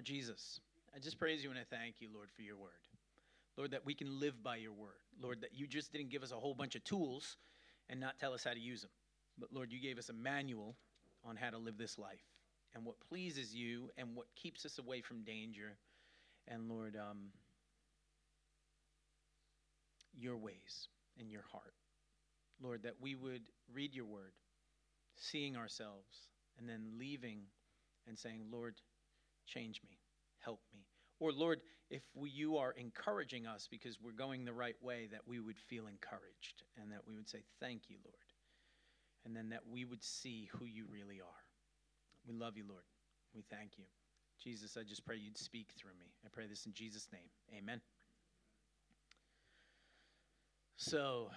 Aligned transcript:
Lord 0.00 0.06
Jesus, 0.06 0.60
I 0.96 0.98
just 0.98 1.18
praise 1.18 1.44
you 1.44 1.50
and 1.50 1.58
I 1.58 1.64
thank 1.68 1.96
you, 2.00 2.08
Lord, 2.10 2.30
for 2.34 2.40
your 2.40 2.56
word. 2.56 2.70
Lord, 3.58 3.72
that 3.72 3.84
we 3.84 3.92
can 3.92 4.18
live 4.18 4.42
by 4.42 4.56
your 4.56 4.72
word. 4.72 4.96
Lord, 5.20 5.42
that 5.42 5.50
you 5.52 5.66
just 5.66 5.92
didn't 5.92 6.08
give 6.08 6.22
us 6.22 6.32
a 6.32 6.36
whole 6.36 6.54
bunch 6.54 6.74
of 6.74 6.82
tools 6.84 7.36
and 7.90 8.00
not 8.00 8.18
tell 8.18 8.32
us 8.32 8.42
how 8.42 8.54
to 8.54 8.58
use 8.58 8.80
them. 8.80 8.90
But 9.38 9.52
Lord, 9.52 9.70
you 9.70 9.78
gave 9.78 9.98
us 9.98 10.08
a 10.08 10.14
manual 10.14 10.74
on 11.22 11.36
how 11.36 11.50
to 11.50 11.58
live 11.58 11.76
this 11.76 11.98
life 11.98 12.24
and 12.74 12.82
what 12.82 12.94
pleases 13.10 13.54
you 13.54 13.90
and 13.98 14.16
what 14.16 14.24
keeps 14.36 14.64
us 14.64 14.78
away 14.78 15.02
from 15.02 15.22
danger. 15.22 15.76
And 16.48 16.70
Lord, 16.70 16.96
um, 16.96 17.26
your 20.18 20.38
ways 20.38 20.88
and 21.18 21.30
your 21.30 21.44
heart. 21.52 21.74
Lord, 22.62 22.84
that 22.84 22.94
we 23.02 23.16
would 23.16 23.42
read 23.70 23.94
your 23.94 24.06
word, 24.06 24.32
seeing 25.14 25.58
ourselves, 25.58 26.30
and 26.58 26.66
then 26.66 26.86
leaving 26.98 27.40
and 28.08 28.18
saying, 28.18 28.46
Lord, 28.50 28.76
change 29.50 29.80
me, 29.82 29.98
help 30.38 30.60
me. 30.72 30.86
Or, 31.18 31.32
Lord, 31.32 31.60
if 31.90 32.02
we, 32.14 32.30
you 32.30 32.56
are 32.56 32.72
encouraging 32.72 33.46
us 33.46 33.68
because 33.70 33.98
we're 34.00 34.12
going 34.12 34.44
the 34.44 34.52
right 34.52 34.76
way, 34.80 35.08
that 35.12 35.22
we 35.26 35.40
would 35.40 35.58
feel 35.58 35.86
encouraged 35.86 36.62
and 36.80 36.90
that 36.92 37.00
we 37.06 37.14
would 37.14 37.28
say, 37.28 37.40
Thank 37.60 37.82
you, 37.88 37.96
Lord. 38.04 38.16
And 39.26 39.36
then 39.36 39.50
that 39.50 39.62
we 39.70 39.84
would 39.84 40.02
see 40.02 40.48
who 40.58 40.64
you 40.64 40.86
really 40.90 41.20
are. 41.20 41.44
We 42.26 42.34
love 42.34 42.56
you, 42.56 42.64
Lord. 42.66 42.84
We 43.34 43.44
thank 43.50 43.72
you. 43.76 43.84
Jesus, 44.42 44.78
I 44.78 44.82
just 44.82 45.04
pray 45.04 45.16
you'd 45.16 45.36
speak 45.36 45.72
through 45.76 45.92
me. 45.98 46.06
I 46.24 46.28
pray 46.32 46.46
this 46.46 46.64
in 46.64 46.72
Jesus' 46.72 47.08
name. 47.12 47.28
Amen. 47.58 47.80
So, 50.76 51.28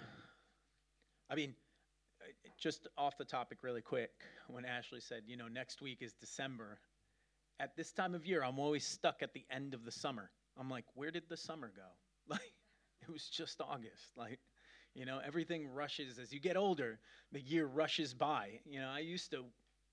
I 1.30 1.36
mean, 1.36 1.54
uh, 2.22 2.32
just 2.58 2.88
off 2.98 3.18
the 3.18 3.26
topic 3.26 3.58
really 3.62 3.82
quick, 3.82 4.12
when 4.48 4.64
Ashley 4.64 5.02
said, 5.02 5.24
you 5.28 5.36
know, 5.36 5.50
next 5.50 5.82
week 5.82 5.98
is 6.02 6.14
December, 6.14 6.80
at 7.60 7.76
this 7.76 7.92
time 7.92 8.16
of 8.16 8.26
year, 8.26 8.44
I'm 8.44 8.60
always 8.60 8.86
stuck 8.86 9.22
at 9.22 9.34
the 9.34 9.46
end 9.52 9.74
of 9.74 9.86
the 9.86 9.92
summer. 9.92 10.30
I'm 10.58 10.70
like, 10.70 10.86
where 10.96 11.12
did 11.12 11.24
the 11.30 11.38
summer 11.38 11.72
go? 11.76 11.82
Like, 12.30 12.54
it 13.02 13.12
was 13.12 13.28
just 13.28 13.60
August. 13.60 14.16
Like, 14.16 14.40
you 14.96 15.06
know, 15.06 15.20
everything 15.26 15.68
rushes 15.68 16.20
as 16.20 16.32
you 16.32 16.40
get 16.40 16.56
older, 16.56 17.00
the 17.34 17.42
year 17.42 17.66
rushes 17.66 18.14
by. 18.14 18.62
You 18.66 18.80
know, 18.80 18.90
I 18.90 19.00
used 19.00 19.32
to, 19.32 19.44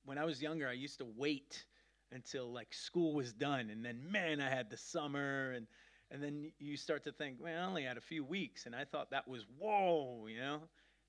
when 0.05 0.17
I 0.17 0.25
was 0.25 0.41
younger, 0.41 0.69
I 0.69 0.75
used 0.75 0.99
to 0.99 1.07
wait 1.17 1.65
until 2.13 2.53
like 2.53 2.73
school 2.73 3.15
was 3.15 3.33
done. 3.33 3.71
And 3.71 3.85
then, 3.85 4.01
man, 4.13 4.41
I 4.41 4.49
had 4.49 4.71
the 4.71 4.77
summer. 4.77 5.51
And, 5.51 5.67
and 6.13 6.23
then 6.23 6.53
you 6.61 6.77
start 6.77 7.03
to 7.03 7.13
think, 7.13 7.39
well, 7.41 7.53
I 7.53 7.67
only 7.67 7.83
had 7.83 7.97
a 7.97 8.01
few 8.01 8.23
weeks. 8.23 8.67
And 8.67 8.77
I 8.77 8.85
thought 8.85 9.11
that 9.11 9.27
was, 9.27 9.45
whoa, 9.59 10.27
you 10.29 10.39
know. 10.39 10.61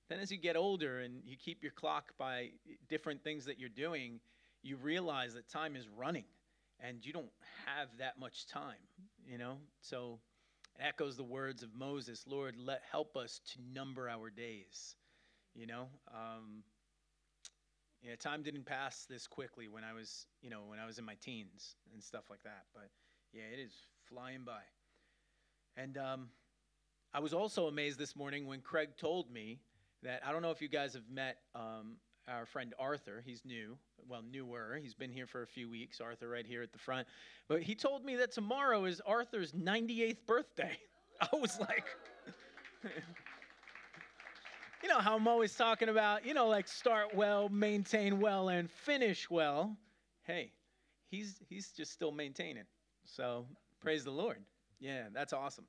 Then 0.10 0.20
as 0.20 0.32
you 0.32 0.40
get 0.40 0.56
older 0.56 1.02
and 1.02 1.22
you 1.24 1.38
keep 1.38 1.62
your 1.62 1.72
clock 1.72 2.14
by 2.18 2.50
different 2.90 3.24
things 3.24 3.46
that 3.46 3.60
you're 3.60 3.70
doing, 3.70 4.20
you 4.64 4.76
realize 4.78 5.36
that 5.36 5.48
time 5.50 5.76
is 5.76 5.88
running 5.88 6.26
and 6.82 7.06
you 7.06 7.14
don't 7.14 7.32
have 7.66 7.88
that 8.00 8.20
much 8.20 8.48
time, 8.48 8.84
you 9.26 9.38
know? 9.38 9.58
So 9.82 10.20
it 10.80 10.84
echoes 10.84 11.16
the 11.16 11.24
words 11.24 11.64
of 11.64 11.70
Moses 11.76 12.24
Lord, 12.28 12.56
let, 12.58 12.82
help 12.90 13.16
us 13.16 13.40
to 13.54 13.60
number 13.74 14.10
our 14.10 14.30
days, 14.30 14.96
you 15.54 15.68
know? 15.68 15.88
Um, 16.14 16.64
yeah, 18.04 18.16
time 18.16 18.42
didn't 18.42 18.66
pass 18.66 19.06
this 19.08 19.28
quickly 19.28 19.68
when 19.68 19.84
I 19.84 19.94
was, 19.94 20.26
you 20.42 20.50
know, 20.50 20.62
when 20.68 20.80
I 20.80 20.88
was 20.88 20.98
in 20.98 21.06
my 21.06 21.16
teens 21.22 21.76
and 21.94 22.04
stuff 22.04 22.24
like 22.30 22.42
that. 22.44 22.64
But 22.74 22.90
yeah, 23.32 23.44
it 23.54 23.60
is 23.60 23.74
flying 24.10 24.42
by. 24.44 24.62
And 25.78 25.98
um, 25.98 26.30
I 27.14 27.20
was 27.20 27.34
also 27.34 27.68
amazed 27.68 28.00
this 28.00 28.16
morning 28.16 28.48
when 28.48 28.62
Craig 28.62 28.90
told 28.98 29.32
me 29.32 29.60
that 30.02 30.22
I 30.26 30.32
don't 30.32 30.42
know 30.42 30.52
if 30.52 30.62
you 30.62 30.68
guys 30.68 30.94
have 30.94 31.10
met 31.12 31.38
um, 31.54 31.98
our 32.28 32.46
friend 32.46 32.74
Arthur. 32.80 33.22
He's 33.26 33.44
new, 33.46 33.78
well, 34.08 34.22
newer. 34.30 34.80
He's 34.82 34.94
been 34.94 35.12
here 35.12 35.28
for 35.28 35.44
a 35.44 35.48
few 35.48 35.70
weeks. 35.70 36.00
Arthur, 36.02 36.30
right 36.30 36.46
here 36.46 36.62
at 36.62 36.72
the 36.72 36.80
front. 36.80 37.08
But 37.48 37.62
he 37.62 37.76
told 37.76 38.06
me 38.06 38.16
that 38.18 38.32
tomorrow 38.32 38.86
is 38.86 39.02
Arthur's 39.06 39.52
98th 39.54 40.26
birthday. 40.26 40.78
I 41.22 41.36
was 41.36 41.60
like, 41.60 41.86
you 44.84 44.90
know 44.90 45.00
how 45.00 45.16
I'm 45.16 45.28
always 45.28 45.54
talking 45.56 45.90
about, 45.90 46.26
you 46.26 46.34
know, 46.34 46.48
like 46.48 46.68
start 46.68 47.14
well, 47.16 47.50
maintain 47.50 48.20
well, 48.20 48.50
and 48.50 48.70
finish 48.70 49.30
well. 49.30 49.78
Hey, 50.24 50.52
he's 51.10 51.40
he's 51.48 51.70
just 51.70 51.92
still 51.92 52.12
maintaining. 52.12 52.64
So 53.06 53.46
praise 53.82 54.04
the 54.04 54.12
Lord. 54.12 54.38
Yeah, 54.80 55.04
that's 55.14 55.34
awesome. 55.34 55.66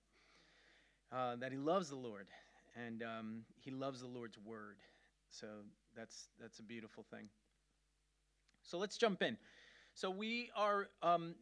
Uh, 1.12 1.36
that 1.36 1.52
he 1.52 1.58
loves 1.58 1.90
the 1.90 1.96
Lord 1.96 2.26
and 2.74 3.02
um, 3.02 3.42
he 3.60 3.70
loves 3.70 4.00
the 4.00 4.06
Lord's 4.06 4.38
word. 4.38 4.76
So 5.30 5.46
that's 5.96 6.28
that's 6.40 6.58
a 6.58 6.62
beautiful 6.62 7.04
thing. 7.10 7.28
So 8.62 8.78
let's 8.78 8.96
jump 8.96 9.22
in. 9.22 9.36
So 9.94 10.10
we 10.10 10.50
are, 10.56 10.88
um, 11.02 11.34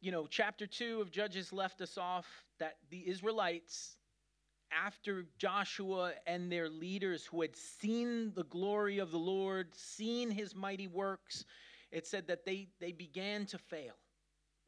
you 0.00 0.12
know, 0.12 0.26
chapter 0.26 0.66
two 0.66 1.00
of 1.00 1.10
Judges 1.10 1.52
left 1.52 1.80
us 1.80 1.98
off 1.98 2.26
that 2.58 2.76
the 2.90 3.06
Israelites, 3.08 3.96
after 4.72 5.26
Joshua 5.38 6.12
and 6.26 6.50
their 6.50 6.68
leaders 6.68 7.26
who 7.26 7.42
had 7.42 7.54
seen 7.56 8.32
the 8.34 8.44
glory 8.44 8.98
of 8.98 9.10
the 9.10 9.18
Lord, 9.18 9.74
seen 9.74 10.30
his 10.30 10.54
mighty 10.54 10.86
works, 10.86 11.44
it 11.90 12.06
said 12.06 12.28
that 12.28 12.44
they 12.44 12.68
they 12.80 12.92
began 12.92 13.46
to 13.46 13.58
fail. 13.58 13.94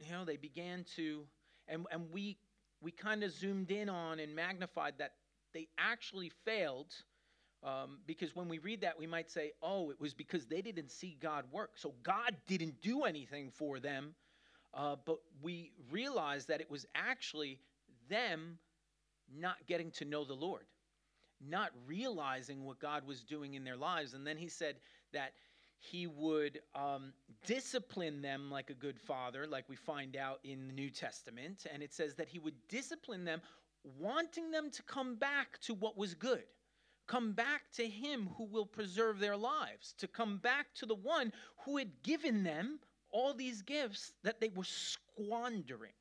You 0.04 0.12
know, 0.12 0.24
they 0.24 0.36
began 0.36 0.84
to, 0.96 1.24
and 1.68 1.86
and 1.90 2.12
we 2.12 2.36
we 2.82 2.90
kind 2.90 3.22
of 3.22 3.32
zoomed 3.32 3.70
in 3.70 3.88
on 3.88 4.18
and 4.18 4.34
magnified 4.34 4.94
that 4.98 5.12
they 5.54 5.68
actually 5.78 6.30
failed 6.44 6.92
um, 7.64 7.98
because 8.06 8.34
when 8.34 8.48
we 8.48 8.58
read 8.58 8.80
that, 8.80 8.98
we 8.98 9.06
might 9.06 9.30
say, 9.30 9.52
oh, 9.62 9.90
it 9.90 10.00
was 10.00 10.14
because 10.14 10.46
they 10.46 10.62
didn't 10.62 10.90
see 10.90 11.16
God 11.20 11.44
work. 11.52 11.72
So 11.76 11.94
God 12.02 12.36
didn't 12.46 12.80
do 12.80 13.02
anything 13.02 13.50
for 13.50 13.78
them. 13.78 14.14
Uh, 14.74 14.96
but 15.04 15.18
we 15.42 15.70
realize 15.90 16.46
that 16.46 16.60
it 16.60 16.70
was 16.70 16.86
actually 16.94 17.60
them 18.08 18.58
not 19.38 19.56
getting 19.66 19.90
to 19.92 20.04
know 20.04 20.24
the 20.24 20.34
Lord, 20.34 20.64
not 21.46 21.70
realizing 21.86 22.64
what 22.64 22.80
God 22.80 23.06
was 23.06 23.22
doing 23.22 23.54
in 23.54 23.64
their 23.64 23.76
lives. 23.76 24.14
And 24.14 24.26
then 24.26 24.36
he 24.36 24.48
said 24.48 24.76
that 25.12 25.32
he 25.78 26.06
would 26.06 26.60
um, 26.74 27.12
discipline 27.44 28.22
them 28.22 28.50
like 28.50 28.70
a 28.70 28.74
good 28.74 28.98
father, 28.98 29.46
like 29.46 29.68
we 29.68 29.76
find 29.76 30.16
out 30.16 30.38
in 30.44 30.68
the 30.68 30.72
New 30.72 30.90
Testament. 30.90 31.66
And 31.72 31.82
it 31.82 31.92
says 31.92 32.14
that 32.14 32.28
he 32.28 32.38
would 32.38 32.54
discipline 32.68 33.24
them 33.24 33.40
wanting 33.98 34.50
them 34.50 34.70
to 34.70 34.82
come 34.84 35.16
back 35.16 35.60
to 35.62 35.74
what 35.74 35.98
was 35.98 36.14
good, 36.14 36.44
come 37.06 37.32
back 37.32 37.62
to 37.76 37.86
Him 37.86 38.28
who 38.36 38.44
will 38.44 38.66
preserve 38.66 39.18
their 39.18 39.36
lives, 39.36 39.94
to 39.98 40.08
come 40.08 40.38
back 40.38 40.66
to 40.76 40.86
the 40.86 40.94
one 40.94 41.32
who 41.64 41.76
had 41.76 41.90
given 42.02 42.42
them 42.42 42.78
all 43.10 43.34
these 43.34 43.62
gifts 43.62 44.12
that 44.22 44.40
they 44.40 44.48
were 44.48 44.64
squandering. 44.64 45.92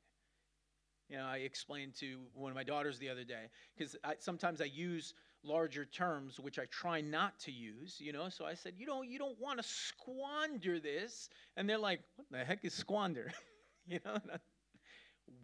You 1.10 1.18
know, 1.18 1.26
I 1.26 1.38
explained 1.38 1.94
to 1.96 2.22
one 2.34 2.52
of 2.52 2.56
my 2.56 2.64
daughters 2.64 2.98
the 2.98 3.10
other 3.10 3.26
day 3.26 3.50
because 3.76 3.98
sometimes 4.20 4.62
I 4.62 4.66
use 4.66 5.14
larger 5.44 5.86
terms 5.86 6.40
which 6.40 6.60
I 6.60 6.66
try 6.66 7.02
not 7.02 7.38
to 7.40 7.52
use, 7.52 7.98
you 8.00 8.14
know. 8.14 8.30
So 8.30 8.46
I 8.46 8.54
said, 8.54 8.76
you 8.78 8.86
know, 8.86 9.02
you 9.02 9.20
don't 9.20 9.40
want 9.40 9.62
to 9.62 9.68
squander 9.68 10.80
this, 10.80 11.30
and 11.58 11.70
they're 11.70 11.78
like, 11.78 12.02
what 12.16 12.28
the 12.32 12.46
heck 12.46 12.64
is 12.64 12.74
squander? 12.74 13.32
you 13.88 14.00
know, 14.06 14.18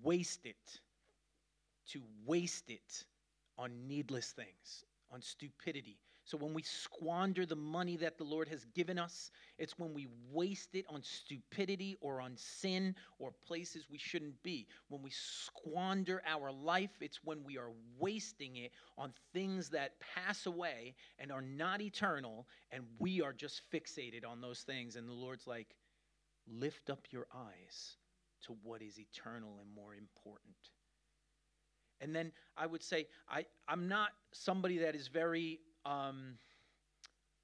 waste 0.02 0.46
it 0.46 0.80
to 1.90 2.02
waste 2.26 2.70
it 2.70 3.06
on 3.58 3.72
needless 3.88 4.32
things, 4.32 4.86
on 5.12 5.22
stupidity. 5.22 5.98
So 6.28 6.38
when 6.38 6.54
we 6.54 6.62
squander 6.62 7.46
the 7.46 7.56
money 7.56 7.96
that 7.98 8.18
the 8.18 8.26
Lord 8.26 8.50
has 8.50 8.66
given 8.76 9.00
us, 9.00 9.32
it's 9.58 9.80
when 9.80 9.94
we 9.94 10.08
waste 10.30 10.76
it 10.76 10.84
on 10.90 11.02
stupidity 11.02 11.96
or 12.02 12.20
on 12.20 12.34
sin 12.36 12.96
or 13.18 13.32
places 13.46 13.86
we 13.90 13.98
shouldn't 13.98 14.44
be. 14.44 14.68
When 14.90 15.02
we 15.02 15.12
squander 15.12 16.22
our 16.28 16.52
life, 16.52 16.92
it's 17.00 17.24
when 17.24 17.46
we 17.46 17.58
are 17.58 17.72
wasting 17.98 18.58
it 18.58 18.74
on 18.98 19.14
things 19.32 19.70
that 19.70 19.94
pass 20.02 20.48
away 20.48 20.96
and 21.18 21.32
are 21.32 21.42
not 21.42 21.80
eternal, 21.80 22.46
and 22.72 22.84
we 23.00 23.22
are 23.22 23.32
just 23.32 23.62
fixated 23.72 24.28
on 24.28 24.42
those 24.42 24.64
things. 24.64 24.98
And 24.98 25.08
the 25.08 25.14
Lord's 25.14 25.48
like, 25.48 25.78
lift 26.46 26.90
up 26.90 27.08
your 27.10 27.28
eyes 27.34 27.96
to 28.44 28.58
what 28.64 28.82
is 28.82 29.00
eternal 29.00 29.60
and 29.62 29.74
more 29.74 29.96
important. 29.96 30.56
And 32.02 32.16
then 32.16 32.32
I 32.58 32.66
would 32.66 32.84
say, 32.84 33.08
I, 33.30 33.46
I'm 33.68 33.88
not 33.88 34.10
somebody 34.32 34.80
that 34.80 34.96
is 34.96 35.08
very, 35.08 35.60
um, 35.86 36.38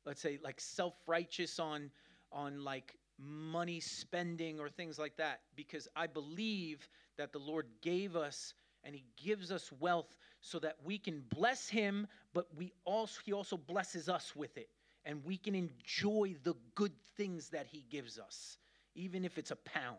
let's 0.05 0.21
say, 0.21 0.39
like 0.44 0.59
self 0.59 0.94
righteous 1.07 1.59
on, 1.59 1.91
on 2.31 2.63
like 2.63 2.95
money 3.19 3.79
spending 3.79 4.59
or 4.59 4.69
things 4.69 5.00
like 5.00 5.17
that, 5.17 5.41
because 5.55 5.88
I 5.95 6.07
believe 6.07 6.88
that 7.17 7.31
the 7.31 7.39
Lord 7.39 7.67
gave 7.81 8.15
us 8.15 8.53
and 8.83 8.94
He 8.95 9.05
gives 9.23 9.51
us 9.51 9.71
wealth 9.79 10.17
so 10.41 10.59
that 10.59 10.77
we 10.83 10.97
can 10.97 11.23
bless 11.29 11.69
Him, 11.69 12.07
but 12.33 12.47
we 12.56 12.73
also 12.85 13.19
He 13.25 13.33
also 13.33 13.57
blesses 13.57 14.09
us 14.09 14.35
with 14.35 14.57
it, 14.57 14.69
and 15.06 15.23
we 15.23 15.38
can 15.38 15.56
enjoy 15.56 16.35
the 16.44 16.56
good 16.75 16.94
things 17.17 17.49
that 17.49 17.67
He 17.67 17.85
gives 17.89 18.19
us, 18.19 18.57
even 18.95 19.25
if 19.25 19.38
it's 19.38 19.51
a 19.51 19.56
pound. 19.56 19.97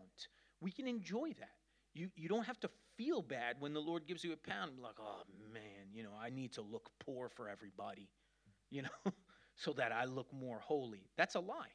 We 0.60 0.70
can 0.70 0.86
enjoy 0.86 1.28
that. 1.40 1.56
You, 1.94 2.10
you 2.16 2.28
don't 2.28 2.44
have 2.44 2.60
to 2.60 2.70
feel 2.96 3.23
bad 3.23 3.56
when 3.58 3.73
the 3.73 3.81
Lord 3.81 4.06
gives 4.06 4.25
you 4.25 4.32
a 4.32 4.37
pound. 4.37 4.73
Like, 4.82 4.96
oh 5.00 5.23
man, 5.52 5.93
you 5.93 6.02
know, 6.02 6.12
I 6.20 6.31
need 6.31 6.52
to 6.52 6.62
look 6.62 6.91
poor 7.00 7.29
for 7.29 7.49
everybody, 7.49 8.08
you 8.70 8.82
know, 8.82 9.12
so 9.56 9.73
that 9.75 9.93
I 9.93 10.05
look 10.05 10.32
more 10.32 10.58
holy. 10.58 11.08
That's 11.17 11.35
a 11.35 11.41
lie. 11.41 11.73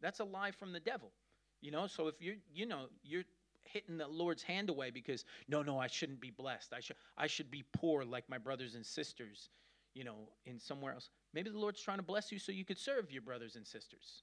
That's 0.00 0.20
a 0.20 0.24
lie 0.24 0.50
from 0.50 0.72
the 0.72 0.80
devil. 0.80 1.12
You 1.60 1.70
know, 1.70 1.86
so 1.86 2.08
if 2.08 2.20
you're, 2.20 2.36
you 2.52 2.66
know, 2.66 2.86
you're 3.02 3.24
hitting 3.62 3.96
the 3.96 4.06
Lord's 4.06 4.42
hand 4.42 4.68
away 4.68 4.90
because 4.90 5.24
no, 5.48 5.62
no, 5.62 5.78
I 5.78 5.86
shouldn't 5.86 6.20
be 6.20 6.30
blessed. 6.30 6.72
I 6.74 6.80
should 6.80 6.96
I 7.16 7.26
should 7.26 7.50
be 7.50 7.64
poor 7.72 8.04
like 8.04 8.28
my 8.28 8.38
brothers 8.38 8.74
and 8.74 8.84
sisters, 8.84 9.48
you 9.94 10.04
know, 10.04 10.28
in 10.44 10.58
somewhere 10.60 10.92
else. 10.92 11.08
Maybe 11.32 11.50
the 11.50 11.58
Lord's 11.58 11.80
trying 11.80 11.98
to 11.98 12.04
bless 12.04 12.30
you 12.30 12.38
so 12.38 12.52
you 12.52 12.64
could 12.64 12.78
serve 12.78 13.10
your 13.10 13.22
brothers 13.22 13.56
and 13.56 13.66
sisters. 13.66 14.22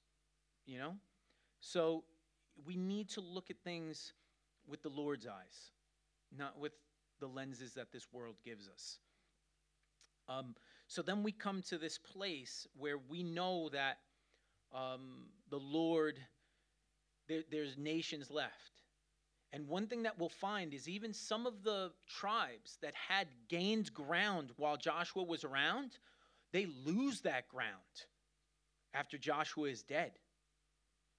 You 0.66 0.78
know? 0.78 0.94
So 1.60 2.04
we 2.64 2.76
need 2.76 3.08
to 3.10 3.20
look 3.20 3.50
at 3.50 3.56
things 3.64 4.12
with 4.66 4.82
the 4.82 4.88
Lord's 4.88 5.26
eyes, 5.26 5.70
not 6.36 6.58
with 6.58 6.72
the 7.20 7.26
lenses 7.26 7.74
that 7.74 7.92
this 7.92 8.06
world 8.12 8.36
gives 8.44 8.68
us. 8.68 8.98
Um, 10.28 10.54
so 10.86 11.02
then 11.02 11.22
we 11.22 11.32
come 11.32 11.62
to 11.62 11.78
this 11.78 11.98
place 11.98 12.66
where 12.76 12.98
we 12.98 13.22
know 13.22 13.68
that 13.70 13.98
um, 14.74 15.26
the 15.50 15.58
Lord, 15.58 16.18
there, 17.28 17.42
there's 17.50 17.76
nations 17.76 18.30
left. 18.30 18.82
And 19.52 19.68
one 19.68 19.86
thing 19.86 20.04
that 20.04 20.18
we'll 20.18 20.30
find 20.30 20.72
is 20.72 20.88
even 20.88 21.12
some 21.12 21.46
of 21.46 21.62
the 21.62 21.92
tribes 22.08 22.78
that 22.80 22.94
had 22.94 23.28
gained 23.48 23.92
ground 23.92 24.50
while 24.56 24.76
Joshua 24.76 25.22
was 25.22 25.44
around, 25.44 25.98
they 26.52 26.66
lose 26.84 27.20
that 27.20 27.48
ground 27.48 28.06
after 28.94 29.18
Joshua 29.18 29.68
is 29.68 29.82
dead. 29.82 30.12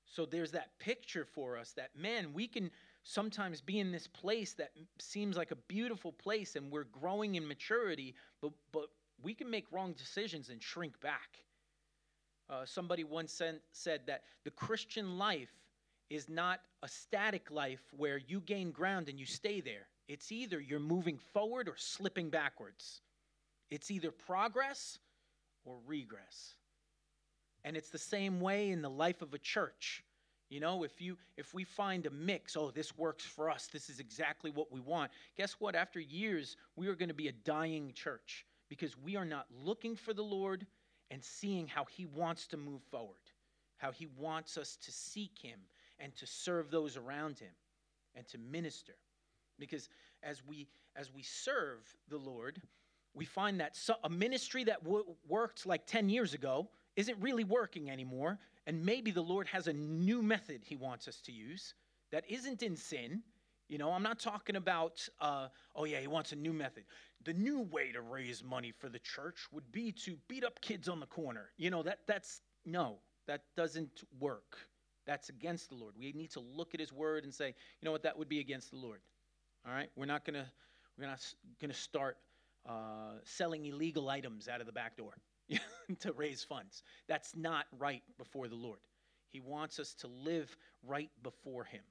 So 0.05 0.25
there's 0.25 0.51
that 0.51 0.77
picture 0.79 1.25
for 1.25 1.57
us 1.57 1.73
that, 1.73 1.91
man, 1.95 2.33
we 2.33 2.47
can 2.47 2.71
sometimes 3.03 3.61
be 3.61 3.79
in 3.79 3.91
this 3.91 4.07
place 4.07 4.53
that 4.53 4.71
seems 4.99 5.37
like 5.37 5.51
a 5.51 5.57
beautiful 5.67 6.11
place 6.11 6.55
and 6.55 6.71
we're 6.71 6.85
growing 6.85 7.35
in 7.35 7.47
maturity, 7.47 8.15
but, 8.41 8.51
but 8.71 8.87
we 9.21 9.33
can 9.33 9.49
make 9.49 9.65
wrong 9.71 9.93
decisions 9.93 10.49
and 10.49 10.61
shrink 10.61 10.99
back. 11.01 11.39
Uh, 12.49 12.65
somebody 12.65 13.03
once 13.03 13.31
said, 13.31 13.59
said 13.71 14.01
that 14.07 14.23
the 14.43 14.51
Christian 14.51 15.17
life 15.17 15.53
is 16.09 16.29
not 16.29 16.61
a 16.81 16.87
static 16.87 17.49
life 17.49 17.81
where 17.95 18.17
you 18.17 18.41
gain 18.41 18.71
ground 18.71 19.09
and 19.09 19.19
you 19.19 19.25
stay 19.25 19.61
there. 19.61 19.87
It's 20.07 20.31
either 20.31 20.59
you're 20.59 20.79
moving 20.79 21.17
forward 21.17 21.67
or 21.67 21.75
slipping 21.77 22.29
backwards. 22.29 23.01
It's 23.71 23.89
either 23.89 24.11
progress 24.11 24.99
or 25.65 25.77
regress. 25.87 26.55
And 27.63 27.77
it's 27.77 27.89
the 27.89 27.97
same 27.97 28.41
way 28.41 28.71
in 28.71 28.81
the 28.81 28.89
life 28.89 29.21
of 29.21 29.33
a 29.33 29.37
church. 29.37 30.03
You 30.49 30.59
know, 30.59 30.83
if 30.83 31.01
you 31.01 31.17
if 31.37 31.53
we 31.53 31.63
find 31.63 32.05
a 32.05 32.11
mix, 32.11 32.55
oh, 32.55 32.71
this 32.71 32.95
works 32.97 33.23
for 33.23 33.49
us, 33.49 33.67
this 33.71 33.89
is 33.89 33.99
exactly 33.99 34.51
what 34.51 34.71
we 34.71 34.79
want. 34.79 35.11
Guess 35.35 35.53
what? 35.59 35.75
After 35.75 35.99
years, 35.99 36.57
we 36.75 36.87
are 36.87 36.95
going 36.95 37.09
to 37.09 37.15
be 37.15 37.27
a 37.27 37.31
dying 37.31 37.91
church 37.93 38.45
because 38.69 38.97
we 38.97 39.15
are 39.15 39.25
not 39.25 39.47
looking 39.63 39.95
for 39.95 40.13
the 40.13 40.23
Lord 40.23 40.65
and 41.11 41.23
seeing 41.23 41.67
how 41.67 41.85
he 41.85 42.05
wants 42.05 42.47
to 42.47 42.57
move 42.57 42.81
forward, 42.83 43.17
how 43.77 43.91
he 43.91 44.07
wants 44.17 44.57
us 44.57 44.77
to 44.77 44.91
seek 44.91 45.37
him 45.39 45.59
and 45.99 46.15
to 46.15 46.25
serve 46.25 46.71
those 46.71 46.97
around 46.97 47.39
him 47.39 47.53
and 48.15 48.27
to 48.27 48.37
minister. 48.37 48.93
Because 49.59 49.89
as 50.21 50.41
we 50.45 50.67
as 50.95 51.11
we 51.11 51.23
serve 51.23 51.79
the 52.09 52.17
Lord, 52.17 52.61
we 53.13 53.25
find 53.25 53.59
that 53.59 53.75
so, 53.75 53.95
a 54.03 54.09
ministry 54.09 54.63
that 54.65 54.83
w- 54.83 55.05
worked 55.27 55.65
like 55.65 55.85
10 55.87 56.09
years 56.09 56.33
ago 56.33 56.67
isn't 56.95 57.17
really 57.21 57.43
working 57.43 57.89
anymore. 57.89 58.39
And 58.67 58.85
maybe 58.85 59.11
the 59.11 59.21
Lord 59.21 59.47
has 59.47 59.67
a 59.67 59.73
new 59.73 60.21
method 60.21 60.61
he 60.63 60.75
wants 60.75 61.07
us 61.07 61.19
to 61.21 61.31
use 61.31 61.73
that 62.11 62.23
isn't 62.29 62.63
in 62.63 62.75
sin. 62.75 63.21
You 63.67 63.77
know, 63.77 63.91
I'm 63.91 64.03
not 64.03 64.19
talking 64.19 64.55
about, 64.55 65.07
uh, 65.19 65.47
oh, 65.75 65.85
yeah, 65.85 65.99
he 65.99 66.07
wants 66.07 66.31
a 66.31 66.35
new 66.35 66.53
method. 66.53 66.83
The 67.25 67.33
new 67.33 67.61
way 67.61 67.91
to 67.91 68.01
raise 68.01 68.43
money 68.43 68.71
for 68.71 68.89
the 68.89 68.99
church 68.99 69.47
would 69.51 69.71
be 69.71 69.91
to 70.03 70.17
beat 70.27 70.43
up 70.43 70.61
kids 70.61 70.87
on 70.87 70.99
the 70.99 71.05
corner. 71.05 71.49
You 71.57 71.71
know, 71.71 71.81
that 71.83 71.99
that's 72.05 72.41
no, 72.65 72.97
that 73.27 73.41
doesn't 73.55 74.03
work. 74.19 74.57
That's 75.05 75.29
against 75.29 75.69
the 75.69 75.75
Lord. 75.75 75.95
We 75.97 76.11
need 76.13 76.31
to 76.31 76.39
look 76.39 76.73
at 76.73 76.79
his 76.79 76.93
word 76.93 77.23
and 77.23 77.33
say, 77.33 77.47
you 77.47 77.85
know 77.85 77.91
what, 77.91 78.03
that 78.03 78.17
would 78.17 78.29
be 78.29 78.39
against 78.39 78.71
the 78.71 78.77
Lord. 78.77 79.01
All 79.65 79.73
right? 79.73 79.89
We're 79.95 80.05
not 80.05 80.25
to 80.25 80.45
we're 80.97 81.07
not 81.07 81.19
to 81.59 81.73
start 81.73 82.17
uh, 82.67 83.13
selling 83.23 83.65
illegal 83.65 84.09
items 84.09 84.47
out 84.47 84.61
of 84.61 84.67
the 84.67 84.71
back 84.71 84.95
door. 84.95 85.13
to 85.99 86.11
raise 86.13 86.43
funds. 86.43 86.83
That's 87.07 87.35
not 87.35 87.65
right 87.77 88.03
before 88.17 88.47
the 88.47 88.55
Lord. 88.55 88.79
He 89.29 89.39
wants 89.39 89.79
us 89.79 89.93
to 89.95 90.07
live 90.07 90.55
right 90.85 91.09
before 91.23 91.63
Him. 91.63 91.81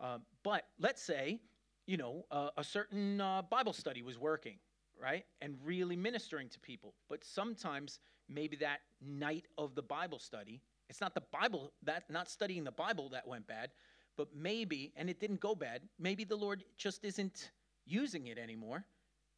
Uh, 0.00 0.18
but 0.42 0.64
let's 0.78 1.02
say, 1.02 1.40
you 1.86 1.96
know, 1.96 2.26
uh, 2.30 2.50
a 2.56 2.64
certain 2.64 3.20
uh, 3.20 3.42
Bible 3.42 3.72
study 3.72 4.02
was 4.02 4.18
working, 4.18 4.58
right? 5.00 5.24
And 5.40 5.56
really 5.64 5.96
ministering 5.96 6.48
to 6.50 6.60
people. 6.60 6.94
But 7.08 7.24
sometimes 7.24 7.98
maybe 8.28 8.56
that 8.56 8.80
night 9.00 9.46
of 9.56 9.74
the 9.74 9.82
Bible 9.82 10.18
study, 10.18 10.60
it's 10.88 11.00
not 11.00 11.14
the 11.14 11.22
Bible, 11.32 11.72
that 11.82 12.04
not 12.10 12.28
studying 12.28 12.64
the 12.64 12.72
Bible 12.72 13.08
that 13.10 13.26
went 13.26 13.46
bad, 13.46 13.70
but 14.16 14.28
maybe, 14.34 14.92
and 14.96 15.08
it 15.08 15.20
didn't 15.20 15.40
go 15.40 15.54
bad, 15.54 15.82
maybe 15.98 16.24
the 16.24 16.36
Lord 16.36 16.64
just 16.76 17.04
isn't 17.04 17.50
using 17.86 18.26
it 18.26 18.38
anymore. 18.38 18.84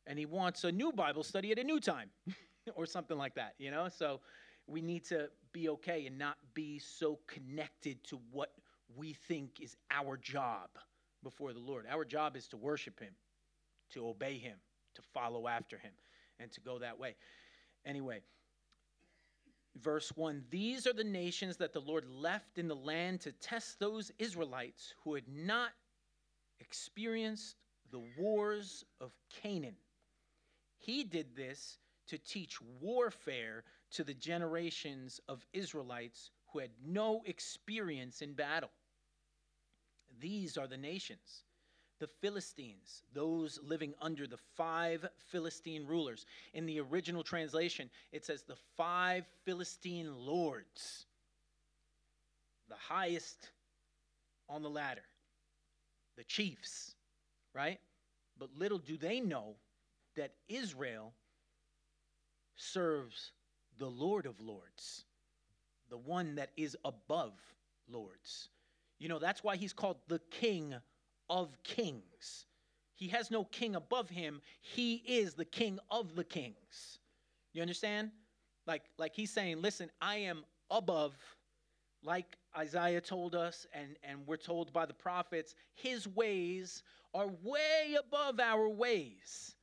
And 0.06 0.18
he 0.18 0.26
wants 0.26 0.64
a 0.64 0.72
new 0.72 0.92
Bible 0.92 1.22
study 1.22 1.52
at 1.52 1.58
a 1.58 1.64
new 1.64 1.80
time. 1.80 2.10
or 2.76 2.86
something 2.86 3.18
like 3.18 3.34
that, 3.34 3.54
you 3.58 3.70
know? 3.70 3.88
So 3.88 4.20
we 4.66 4.80
need 4.80 5.04
to 5.06 5.28
be 5.52 5.68
okay 5.70 6.06
and 6.06 6.18
not 6.18 6.36
be 6.54 6.78
so 6.78 7.18
connected 7.26 8.02
to 8.04 8.18
what 8.30 8.52
we 8.96 9.12
think 9.12 9.60
is 9.60 9.76
our 9.90 10.16
job 10.16 10.68
before 11.22 11.52
the 11.52 11.58
Lord. 11.58 11.86
Our 11.90 12.04
job 12.04 12.36
is 12.36 12.48
to 12.48 12.56
worship 12.56 13.00
Him, 13.00 13.12
to 13.92 14.06
obey 14.08 14.38
Him, 14.38 14.56
to 14.94 15.02
follow 15.14 15.48
after 15.48 15.78
Him, 15.78 15.92
and 16.38 16.50
to 16.52 16.60
go 16.60 16.78
that 16.78 16.98
way. 16.98 17.16
Anyway, 17.84 18.20
verse 19.82 20.12
1 20.14 20.44
These 20.50 20.86
are 20.86 20.92
the 20.92 21.04
nations 21.04 21.56
that 21.56 21.72
the 21.72 21.80
Lord 21.80 22.04
left 22.08 22.58
in 22.58 22.68
the 22.68 22.76
land 22.76 23.20
to 23.22 23.32
test 23.32 23.78
those 23.78 24.12
Israelites 24.18 24.94
who 25.04 25.14
had 25.14 25.28
not 25.28 25.70
experienced 26.60 27.56
the 27.90 28.02
wars 28.18 28.84
of 29.00 29.12
Canaan. 29.42 29.76
He 30.78 31.04
did 31.04 31.34
this 31.34 31.78
to 32.08 32.18
teach 32.18 32.60
warfare 32.80 33.64
to 33.92 34.04
the 34.04 34.14
generations 34.14 35.20
of 35.28 35.44
Israelites 35.52 36.30
who 36.52 36.58
had 36.58 36.70
no 36.84 37.22
experience 37.26 38.22
in 38.22 38.32
battle. 38.32 38.70
These 40.20 40.58
are 40.58 40.66
the 40.66 40.76
nations 40.76 41.44
the 41.98 42.08
Philistines, 42.20 43.02
those 43.12 43.58
living 43.62 43.94
under 44.00 44.26
the 44.26 44.38
five 44.56 45.06
Philistine 45.30 45.86
rulers. 45.86 46.26
In 46.54 46.66
the 46.66 46.80
original 46.80 47.22
translation, 47.22 47.90
it 48.12 48.24
says 48.24 48.42
the 48.42 48.56
five 48.76 49.24
Philistine 49.44 50.14
lords, 50.14 51.06
the 52.68 52.76
highest 52.76 53.50
on 54.48 54.62
the 54.62 54.70
ladder, 54.70 55.02
the 56.16 56.24
chiefs, 56.24 56.94
right? 57.54 57.80
But 58.38 58.56
little 58.56 58.78
do 58.78 58.96
they 58.96 59.20
know 59.20 59.56
that 60.16 60.32
Israel 60.48 61.12
serves 62.58 63.32
the 63.78 63.88
Lord 63.88 64.26
of 64.26 64.40
Lords, 64.40 65.04
the 65.88 65.96
one 65.96 66.34
that 66.34 66.50
is 66.56 66.76
above 66.84 67.32
lords. 67.88 68.50
You 68.98 69.08
know, 69.08 69.18
that's 69.18 69.42
why 69.42 69.56
he's 69.56 69.72
called 69.72 69.96
the 70.08 70.20
King 70.30 70.74
of 71.30 71.56
Kings. 71.62 72.46
He 72.94 73.08
has 73.08 73.30
no 73.30 73.44
king 73.44 73.76
above 73.76 74.10
him, 74.10 74.42
he 74.60 74.96
is 75.06 75.34
the 75.34 75.44
King 75.44 75.78
of 75.90 76.16
the 76.16 76.24
Kings. 76.24 76.98
You 77.52 77.62
understand? 77.62 78.10
Like, 78.66 78.82
like 78.98 79.14
he's 79.14 79.30
saying, 79.30 79.62
listen, 79.62 79.88
I 80.00 80.16
am 80.16 80.44
above, 80.70 81.14
like 82.02 82.36
Isaiah 82.56 83.00
told 83.00 83.34
us, 83.34 83.66
and, 83.72 83.96
and 84.02 84.26
we're 84.26 84.36
told 84.36 84.72
by 84.72 84.84
the 84.84 84.94
prophets, 84.94 85.54
his 85.74 86.08
ways 86.08 86.82
are 87.14 87.28
way 87.42 87.96
above 87.98 88.40
our 88.40 88.68
ways. 88.68 89.54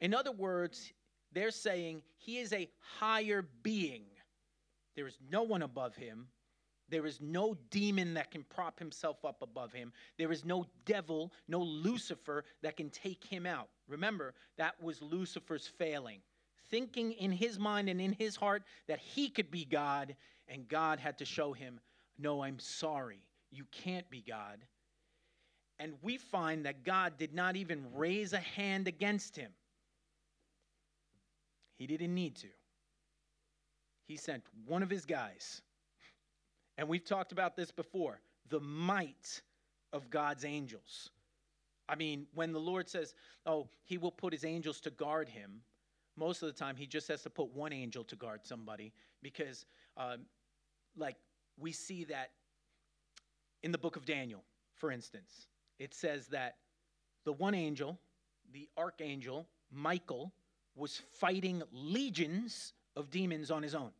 In 0.00 0.14
other 0.14 0.32
words, 0.32 0.92
they're 1.32 1.50
saying 1.50 2.02
he 2.16 2.38
is 2.38 2.52
a 2.52 2.68
higher 2.98 3.46
being. 3.62 4.04
There 4.96 5.06
is 5.06 5.18
no 5.30 5.42
one 5.42 5.62
above 5.62 5.94
him. 5.94 6.28
There 6.90 7.06
is 7.06 7.20
no 7.20 7.56
demon 7.70 8.14
that 8.14 8.30
can 8.30 8.44
prop 8.44 8.78
himself 8.78 9.24
up 9.24 9.42
above 9.42 9.72
him. 9.72 9.92
There 10.16 10.32
is 10.32 10.44
no 10.44 10.64
devil, 10.86 11.32
no 11.46 11.60
Lucifer 11.60 12.44
that 12.62 12.76
can 12.76 12.88
take 12.90 13.22
him 13.24 13.44
out. 13.44 13.68
Remember, 13.88 14.34
that 14.56 14.82
was 14.82 15.02
Lucifer's 15.02 15.66
failing. 15.66 16.20
Thinking 16.70 17.12
in 17.12 17.30
his 17.30 17.58
mind 17.58 17.88
and 17.88 18.00
in 18.00 18.12
his 18.12 18.36
heart 18.36 18.62
that 18.86 18.98
he 18.98 19.28
could 19.28 19.50
be 19.50 19.64
God, 19.64 20.16
and 20.48 20.68
God 20.68 20.98
had 20.98 21.18
to 21.18 21.24
show 21.24 21.52
him, 21.52 21.78
No, 22.18 22.42
I'm 22.42 22.58
sorry. 22.58 23.20
You 23.50 23.64
can't 23.70 24.08
be 24.10 24.22
God. 24.26 24.58
And 25.78 25.94
we 26.02 26.16
find 26.16 26.66
that 26.66 26.84
God 26.84 27.16
did 27.18 27.34
not 27.34 27.56
even 27.56 27.86
raise 27.94 28.32
a 28.32 28.40
hand 28.40 28.88
against 28.88 29.36
him. 29.36 29.52
He 31.78 31.86
didn't 31.86 32.14
need 32.14 32.36
to. 32.36 32.48
He 34.06 34.16
sent 34.16 34.42
one 34.66 34.82
of 34.82 34.90
his 34.90 35.06
guys. 35.06 35.62
And 36.76 36.88
we've 36.88 37.04
talked 37.04 37.32
about 37.32 37.56
this 37.56 37.70
before 37.70 38.20
the 38.48 38.60
might 38.60 39.42
of 39.92 40.10
God's 40.10 40.44
angels. 40.44 41.10
I 41.88 41.94
mean, 41.94 42.26
when 42.34 42.52
the 42.52 42.60
Lord 42.60 42.88
says, 42.88 43.14
oh, 43.46 43.68
he 43.84 43.96
will 43.96 44.12
put 44.12 44.32
his 44.32 44.44
angels 44.44 44.80
to 44.82 44.90
guard 44.90 45.28
him, 45.28 45.62
most 46.16 46.42
of 46.42 46.48
the 46.48 46.52
time 46.54 46.76
he 46.76 46.86
just 46.86 47.08
has 47.08 47.22
to 47.22 47.30
put 47.30 47.54
one 47.54 47.72
angel 47.72 48.04
to 48.04 48.16
guard 48.16 48.40
somebody 48.44 48.92
because, 49.22 49.64
um, 49.96 50.26
like, 50.96 51.16
we 51.58 51.72
see 51.72 52.04
that 52.04 52.30
in 53.62 53.72
the 53.72 53.78
book 53.78 53.96
of 53.96 54.04
Daniel, 54.04 54.42
for 54.74 54.90
instance. 54.90 55.46
it 55.78 55.94
says 55.94 56.26
that 56.28 56.56
the 57.24 57.32
one 57.32 57.54
angel, 57.54 57.98
the 58.52 58.68
archangel, 58.76 59.46
Michael, 59.70 60.32
was 60.78 61.02
fighting 61.18 61.62
legions 61.72 62.72
of 62.96 63.10
demons 63.10 63.50
on 63.50 63.62
his 63.62 63.74
own. 63.74 63.90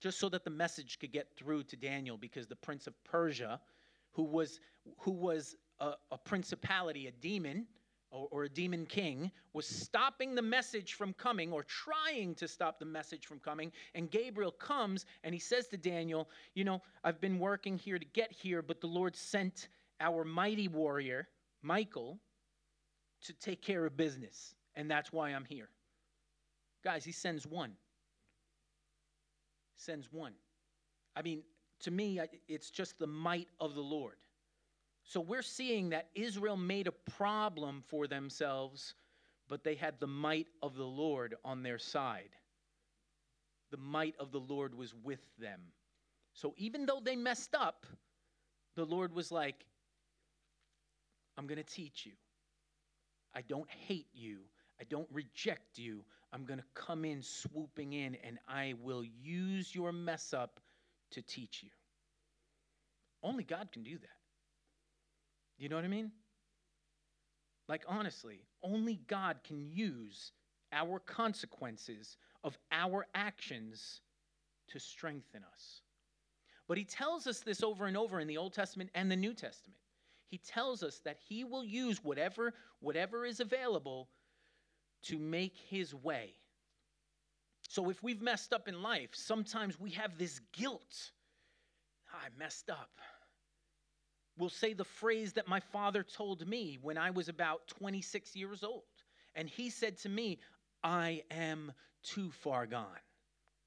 Just 0.00 0.18
so 0.18 0.28
that 0.28 0.44
the 0.44 0.50
message 0.50 0.98
could 0.98 1.12
get 1.12 1.28
through 1.36 1.64
to 1.64 1.76
Daniel, 1.76 2.16
because 2.16 2.46
the 2.46 2.56
prince 2.56 2.86
of 2.86 2.94
Persia, 3.04 3.60
who 4.12 4.22
was, 4.22 4.60
who 4.98 5.10
was 5.10 5.56
a, 5.80 5.92
a 6.10 6.18
principality, 6.18 7.06
a 7.06 7.10
demon, 7.10 7.66
or, 8.10 8.28
or, 8.30 8.44
a 8.44 8.48
demon 8.48 8.86
king, 8.86 9.30
was 9.52 9.66
stopping 9.66 10.34
the 10.34 10.42
message 10.42 10.94
from 10.94 11.12
coming 11.12 11.52
or 11.52 11.62
trying 11.64 12.34
to 12.36 12.48
stop 12.48 12.78
the 12.78 12.84
message 12.84 13.26
from 13.26 13.38
coming. 13.38 13.70
And 13.94 14.10
Gabriel 14.10 14.52
comes 14.52 15.04
and 15.24 15.34
he 15.34 15.40
says 15.40 15.68
to 15.68 15.76
Daniel, 15.76 16.30
You 16.54 16.64
know, 16.64 16.80
I've 17.04 17.20
been 17.20 17.38
working 17.38 17.76
here 17.76 17.98
to 17.98 18.06
get 18.06 18.32
here, 18.32 18.62
but 18.62 18.80
the 18.80 18.86
Lord 18.86 19.14
sent 19.14 19.68
our 20.00 20.24
mighty 20.24 20.68
warrior, 20.68 21.28
Michael, 21.60 22.18
to 23.22 23.32
take 23.34 23.60
care 23.60 23.84
of 23.84 23.96
business. 23.96 24.54
And 24.78 24.88
that's 24.88 25.12
why 25.12 25.30
I'm 25.30 25.44
here. 25.44 25.68
Guys, 26.84 27.04
he 27.04 27.10
sends 27.10 27.44
one. 27.44 27.72
Sends 29.76 30.10
one. 30.12 30.34
I 31.16 31.22
mean, 31.22 31.42
to 31.80 31.90
me, 31.90 32.20
it's 32.46 32.70
just 32.70 32.96
the 33.00 33.06
might 33.06 33.48
of 33.58 33.74
the 33.74 33.82
Lord. 33.82 34.14
So 35.02 35.20
we're 35.20 35.42
seeing 35.42 35.90
that 35.90 36.10
Israel 36.14 36.56
made 36.56 36.86
a 36.86 36.92
problem 36.92 37.82
for 37.88 38.06
themselves, 38.06 38.94
but 39.48 39.64
they 39.64 39.74
had 39.74 39.98
the 39.98 40.06
might 40.06 40.46
of 40.62 40.76
the 40.76 40.84
Lord 40.84 41.34
on 41.44 41.64
their 41.64 41.78
side. 41.78 42.30
The 43.72 43.78
might 43.78 44.14
of 44.20 44.30
the 44.30 44.40
Lord 44.40 44.76
was 44.76 44.94
with 45.02 45.24
them. 45.40 45.60
So 46.34 46.54
even 46.56 46.86
though 46.86 47.00
they 47.02 47.16
messed 47.16 47.56
up, 47.56 47.84
the 48.76 48.84
Lord 48.84 49.12
was 49.12 49.32
like, 49.32 49.66
I'm 51.36 51.48
going 51.48 51.58
to 51.58 51.64
teach 51.64 52.06
you. 52.06 52.12
I 53.34 53.42
don't 53.42 53.68
hate 53.68 54.06
you. 54.14 54.38
I 54.80 54.84
don't 54.84 55.08
reject 55.12 55.78
you. 55.78 56.04
I'm 56.32 56.44
going 56.44 56.58
to 56.58 56.64
come 56.74 57.04
in 57.04 57.22
swooping 57.22 57.92
in 57.94 58.16
and 58.24 58.38
I 58.48 58.74
will 58.82 59.04
use 59.04 59.74
your 59.74 59.92
mess 59.92 60.32
up 60.32 60.60
to 61.12 61.22
teach 61.22 61.62
you. 61.62 61.70
Only 63.22 63.44
God 63.44 63.68
can 63.72 63.82
do 63.82 63.98
that. 63.98 64.18
You 65.58 65.68
know 65.68 65.76
what 65.76 65.84
I 65.84 65.88
mean? 65.88 66.12
Like, 67.68 67.84
honestly, 67.88 68.44
only 68.62 69.00
God 69.08 69.38
can 69.44 69.60
use 69.60 70.32
our 70.72 70.98
consequences 71.00 72.16
of 72.44 72.56
our 72.70 73.06
actions 73.14 74.00
to 74.68 74.78
strengthen 74.78 75.42
us. 75.52 75.82
But 76.68 76.78
he 76.78 76.84
tells 76.84 77.26
us 77.26 77.40
this 77.40 77.62
over 77.62 77.86
and 77.86 77.96
over 77.96 78.20
in 78.20 78.28
the 78.28 78.36
Old 78.36 78.52
Testament 78.52 78.90
and 78.94 79.10
the 79.10 79.16
New 79.16 79.34
Testament. 79.34 79.80
He 80.30 80.38
tells 80.38 80.82
us 80.82 81.00
that 81.04 81.16
he 81.26 81.42
will 81.42 81.64
use 81.64 82.04
whatever 82.04 82.52
whatever 82.80 83.24
is 83.24 83.40
available 83.40 84.08
to 85.04 85.18
make 85.18 85.56
his 85.68 85.94
way. 85.94 86.34
So 87.68 87.90
if 87.90 88.02
we've 88.02 88.22
messed 88.22 88.52
up 88.52 88.68
in 88.68 88.82
life, 88.82 89.10
sometimes 89.12 89.78
we 89.78 89.90
have 89.90 90.18
this 90.18 90.40
guilt. 90.52 91.10
Ah, 92.12 92.20
I 92.24 92.38
messed 92.38 92.70
up 92.70 92.90
We'll 94.38 94.48
say 94.48 94.72
the 94.72 94.84
phrase 94.84 95.32
that 95.32 95.48
my 95.48 95.58
father 95.58 96.04
told 96.04 96.46
me 96.46 96.78
when 96.80 96.96
I 96.96 97.10
was 97.10 97.28
about 97.28 97.66
26 97.66 98.36
years 98.36 98.62
old. 98.62 98.84
And 99.34 99.48
he 99.48 99.68
said 99.68 99.98
to 99.98 100.08
me, 100.08 100.38
I 100.84 101.24
am 101.30 101.72
too 102.04 102.30
far 102.30 102.66
gone. 102.66 102.86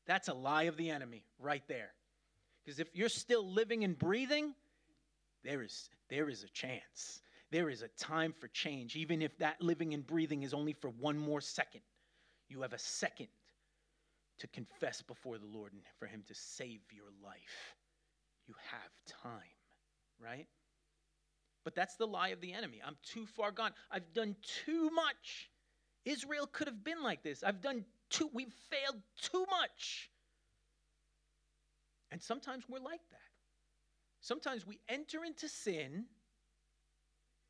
That's 0.08 0.30
a 0.30 0.34
lie 0.34 0.64
of 0.64 0.78
the 0.78 0.90
enemy 0.90 1.24
right 1.40 1.64
there. 1.68 1.92
Because 2.64 2.80
if 2.80 2.88
you're 2.94 3.10
still 3.10 3.46
living 3.46 3.84
and 3.84 3.98
breathing, 3.98 4.54
there 5.44 5.62
is, 5.62 5.90
there 6.10 6.30
is 6.30 6.44
a 6.44 6.50
chance. 6.50 7.22
There 7.52 7.70
is 7.70 7.82
a 7.82 7.90
time 7.90 8.34
for 8.40 8.48
change, 8.48 8.96
even 8.96 9.22
if 9.22 9.38
that 9.40 9.62
living 9.62 9.94
and 9.94 10.06
breathing 10.06 10.44
is 10.44 10.54
only 10.54 10.74
for 10.74 10.90
one 10.90 11.18
more 11.18 11.42
second. 11.42 11.82
You 12.48 12.62
have 12.62 12.74
a 12.74 12.80
second 12.80 13.28
to 14.40 14.48
confess 14.48 15.02
before 15.02 15.38
the 15.38 15.46
Lord 15.46 15.74
and 15.74 15.82
for 16.00 16.06
Him 16.06 16.24
to 16.28 16.34
save 16.34 16.80
your 16.92 17.10
life. 17.24 17.76
You 18.48 18.56
have 18.72 19.22
time, 19.24 19.42
right? 20.20 20.48
But 21.64 21.76
that's 21.76 21.96
the 21.96 22.08
lie 22.08 22.30
of 22.30 22.42
the 22.42 22.54
enemy. 22.54 22.82
I'm 22.86 22.98
too 23.04 23.26
far 23.26 23.52
gone. 23.52 23.72
I've 23.92 24.14
done 24.14 24.36
too 24.66 24.90
much. 24.90 25.50
Israel 26.06 26.48
could 26.52 26.68
have 26.68 26.84
been 26.84 27.04
like 27.04 27.22
this. 27.22 27.44
I've 27.44 27.62
done 27.62 27.86
too, 28.10 28.30
we've 28.34 28.54
failed 28.70 29.02
too 29.22 29.46
much. 29.50 30.10
And 32.12 32.22
sometimes 32.22 32.64
we're 32.68 32.80
like 32.80 33.02
that. 33.12 33.20
Sometimes 34.22 34.66
we 34.66 34.80
enter 34.90 35.24
into 35.24 35.48
sin 35.48 36.06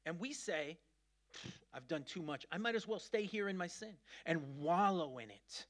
and 0.06 0.20
we 0.20 0.34
say, 0.34 0.78
I've 1.74 1.88
done 1.88 2.04
too 2.04 2.22
much. 2.22 2.46
I 2.52 2.58
might 2.58 2.76
as 2.76 2.88
well 2.88 3.00
stay 3.00 3.24
here 3.24 3.48
in 3.48 3.58
my 3.58 3.68
sin 3.68 3.94
and 4.26 4.42
wallow 4.58 5.18
in 5.18 5.30
it 5.30 5.66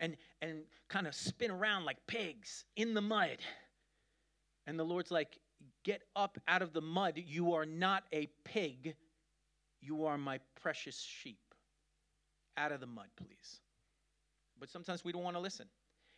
and, 0.00 0.16
and 0.40 0.62
kind 0.88 1.06
of 1.06 1.14
spin 1.14 1.50
around 1.50 1.84
like 1.84 1.98
pigs 2.06 2.64
in 2.76 2.94
the 2.94 3.02
mud. 3.02 3.38
And 4.66 4.78
the 4.78 4.84
Lord's 4.84 5.10
like, 5.10 5.38
Get 5.84 6.02
up 6.16 6.38
out 6.48 6.62
of 6.62 6.72
the 6.72 6.80
mud. 6.80 7.14
You 7.16 7.54
are 7.54 7.66
not 7.66 8.04
a 8.12 8.28
pig. 8.44 8.94
You 9.80 10.04
are 10.06 10.18
my 10.18 10.40
precious 10.60 10.98
sheep. 10.98 11.54
Out 12.56 12.72
of 12.72 12.80
the 12.80 12.86
mud, 12.86 13.08
please. 13.16 13.60
But 14.58 14.70
sometimes 14.70 15.04
we 15.04 15.12
don't 15.12 15.22
want 15.22 15.36
to 15.36 15.40
listen. 15.40 15.66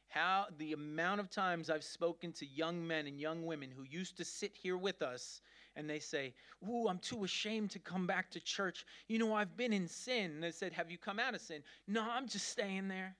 How 0.08 0.46
the 0.58 0.72
amount 0.72 1.20
of 1.20 1.30
times 1.30 1.70
I've 1.70 1.84
spoken 1.84 2.32
to 2.34 2.46
young 2.46 2.86
men 2.86 3.06
and 3.06 3.20
young 3.20 3.46
women 3.46 3.70
who 3.70 3.84
used 3.84 4.16
to 4.18 4.24
sit 4.24 4.52
here 4.54 4.76
with 4.76 5.00
us 5.00 5.40
and 5.76 5.88
they 5.88 5.98
say, 5.98 6.34
Ooh, 6.68 6.88
I'm 6.88 6.98
too 6.98 7.24
ashamed 7.24 7.70
to 7.72 7.78
come 7.78 8.06
back 8.06 8.30
to 8.32 8.40
church. 8.40 8.84
You 9.08 9.18
know, 9.18 9.34
I've 9.34 9.56
been 9.56 9.72
in 9.72 9.88
sin. 9.88 10.32
And 10.32 10.42
they 10.42 10.50
said, 10.50 10.72
Have 10.72 10.90
you 10.90 10.98
come 10.98 11.18
out 11.18 11.34
of 11.34 11.40
sin? 11.40 11.62
No, 11.88 12.02
I'm 12.08 12.28
just 12.28 12.48
staying 12.48 12.88
there. 12.88 13.16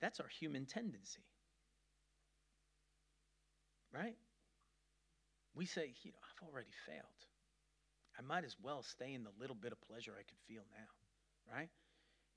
That's 0.00 0.20
our 0.20 0.28
human 0.28 0.66
tendency 0.66 1.20
right? 3.94 4.16
We 5.54 5.66
say, 5.66 5.94
you 6.02 6.10
know, 6.10 6.18
I've 6.22 6.48
already 6.48 6.72
failed. 6.86 7.04
I 8.18 8.22
might 8.22 8.44
as 8.44 8.56
well 8.62 8.82
stay 8.82 9.14
in 9.14 9.22
the 9.24 9.30
little 9.38 9.56
bit 9.56 9.72
of 9.72 9.80
pleasure 9.80 10.12
I 10.18 10.22
could 10.22 10.38
feel 10.48 10.62
now, 10.76 11.52
right? 11.54 11.70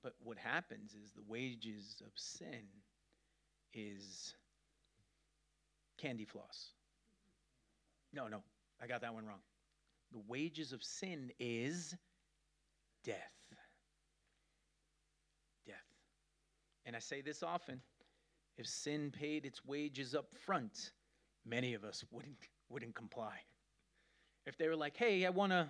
But 0.02 0.14
what 0.22 0.38
happens 0.38 0.94
is 0.94 1.10
the 1.10 1.22
wages 1.26 2.00
of 2.04 2.12
sin 2.14 2.66
is 3.74 4.34
candy 5.98 6.24
floss. 6.24 6.72
No, 8.12 8.28
no, 8.28 8.42
I 8.82 8.86
got 8.86 9.02
that 9.02 9.12
one 9.12 9.26
wrong. 9.26 9.40
The 10.12 10.20
wages 10.26 10.72
of 10.72 10.82
sin 10.82 11.30
is 11.38 11.94
death. 13.04 13.16
Death. 15.66 15.76
And 16.86 16.96
I 16.96 16.98
say 17.00 17.20
this 17.20 17.42
often 17.42 17.80
if 18.58 18.66
sin 18.66 19.12
paid 19.12 19.46
its 19.46 19.64
wages 19.64 20.14
up 20.14 20.26
front, 20.44 20.90
many 21.46 21.74
of 21.74 21.84
us 21.84 22.04
wouldn't 22.10 22.36
wouldn't 22.68 22.94
comply. 22.94 23.34
If 24.46 24.58
they 24.58 24.68
were 24.68 24.76
like, 24.76 24.96
"Hey, 24.96 25.24
I 25.24 25.30
want 25.30 25.52
to, 25.52 25.68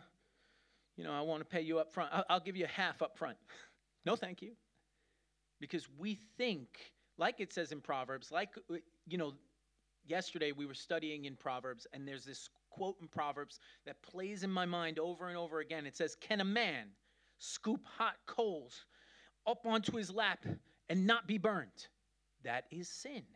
you 0.97 1.05
know, 1.05 1.13
I 1.13 1.21
want 1.21 1.41
to 1.41 1.45
pay 1.45 1.61
you 1.61 1.79
up 1.79 1.93
front. 1.93 2.11
I'll, 2.29 2.41
give 2.41 2.57
you 2.57 2.67
half 2.67 3.03
up 3.03 3.19
front." 3.19 3.37
no, 4.07 4.17
thank 4.17 4.41
you. 4.41 4.53
Because 5.61 5.87
we 5.99 6.15
think, 6.39 6.69
like 7.19 7.41
it 7.41 7.53
says 7.53 7.73
in 7.73 7.81
Proverbs, 7.81 8.31
like 8.31 8.51
uh, 8.71 8.77
you 9.07 9.19
know, 9.19 9.35
yesterday 10.09 10.53
we 10.53 10.67
were 10.67 10.75
studying 10.75 11.25
in 11.27 11.37
Proverbs, 11.37 11.87
and 11.93 12.07
there's 12.07 12.25
this 12.25 12.49
quote 12.71 12.97
in 13.01 13.09
Proverbs 13.09 13.61
that 13.85 14.03
plays 14.03 14.43
in 14.43 14.51
my 14.51 14.67
mind 14.67 14.99
over 14.99 15.29
and 15.29 15.37
over 15.37 15.61
again. 15.61 15.87
It 15.87 15.97
says, 15.97 16.17
"Can 16.17 16.41
a 16.41 16.45
man 16.45 16.97
scoop 17.39 17.85
hot 17.85 18.17
coals 18.27 18.87
up 19.47 19.67
onto 19.67 19.97
his 19.97 20.11
lap 20.11 20.45
and 20.89 21.07
not 21.07 21.27
be 21.27 21.39
burned?" 21.39 21.89
That 22.43 22.67
is 22.71 22.89
sin. 22.89 23.27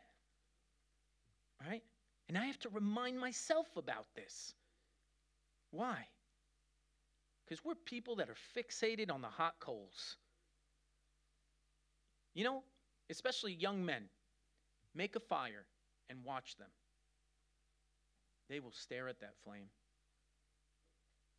Right? 1.60 1.84
And 2.28 2.38
I 2.38 2.46
have 2.46 2.58
to 2.60 2.68
remind 2.68 3.18
myself 3.18 3.76
about 3.76 4.14
this. 4.14 4.54
Why? 5.70 6.08
Because 7.44 7.64
we're 7.64 7.74
people 7.74 8.16
that 8.16 8.30
are 8.30 8.36
fixated 8.56 9.10
on 9.10 9.20
the 9.20 9.28
hot 9.28 9.58
coals. 9.58 10.16
You 12.34 12.44
know, 12.44 12.64
especially 13.10 13.52
young 13.52 13.84
men, 13.84 14.08
make 14.94 15.16
a 15.16 15.20
fire 15.20 15.66
and 16.12 16.22
watch 16.24 16.56
them. 16.56 16.68
They 18.48 18.60
will 18.60 18.72
stare 18.72 19.08
at 19.08 19.20
that 19.20 19.34
flame. 19.44 19.68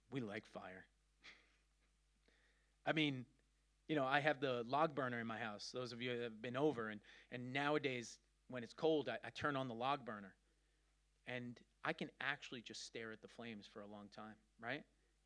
We 0.10 0.20
like 0.20 0.46
fire. 0.48 0.86
I 2.88 2.92
mean, 2.94 3.26
you 3.88 3.96
know, 3.96 4.06
I 4.06 4.20
have 4.20 4.40
the 4.40 4.64
log 4.68 4.96
burner 4.96 5.20
in 5.20 5.28
my 5.28 5.38
house. 5.38 5.70
Those 5.74 5.94
of 5.94 6.02
you 6.02 6.18
that 6.18 6.24
have 6.24 6.42
been 6.42 6.58
over, 6.58 6.90
and, 6.90 7.00
and 7.32 7.54
nowadays, 7.54 8.18
when 8.50 8.64
it's 8.64 8.74
cold, 8.74 9.10
I, 9.10 9.18
I 9.26 9.30
turn 9.30 9.56
on 9.56 9.68
the 9.68 9.76
log 9.76 10.06
burner. 10.06 10.34
And 11.28 11.58
I 11.86 11.94
can 11.94 12.10
actually 12.20 12.62
just 12.62 12.86
stare 12.86 13.12
at 13.12 13.22
the 13.22 13.28
flames 13.28 13.70
for 13.72 13.82
a 13.82 13.88
long 13.88 14.08
time, 14.16 14.36
right? 14.62 14.84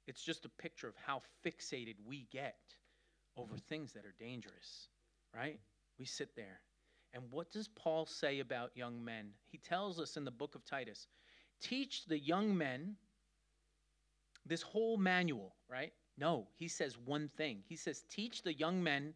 It's 0.07 0.21
just 0.21 0.45
a 0.45 0.49
picture 0.61 0.87
of 0.87 0.95
how 1.05 1.21
fixated 1.45 1.95
we 2.05 2.27
get 2.31 2.57
over 3.37 3.57
things 3.57 3.93
that 3.93 4.05
are 4.05 4.15
dangerous, 4.19 4.89
right? 5.33 5.59
We 5.97 6.05
sit 6.05 6.35
there 6.35 6.59
And 7.13 7.23
what 7.31 7.51
does 7.51 7.67
Paul 7.67 8.05
say 8.05 8.39
about 8.39 8.71
young 8.75 9.03
men? 9.03 9.29
He 9.47 9.57
tells 9.57 9.99
us 9.99 10.17
in 10.17 10.25
the 10.25 10.31
book 10.31 10.55
of 10.55 10.65
Titus 10.65 11.07
teach 11.59 12.05
the 12.05 12.19
young 12.19 12.55
men 12.55 12.95
this 14.45 14.61
whole 14.61 14.97
manual, 14.97 15.55
right? 15.69 15.93
No, 16.17 16.47
he 16.55 16.67
says 16.67 16.97
one 17.05 17.29
thing. 17.37 17.63
He 17.67 17.75
says, 17.75 18.03
teach 18.09 18.43
the 18.43 18.53
young 18.53 18.81
men 18.81 19.13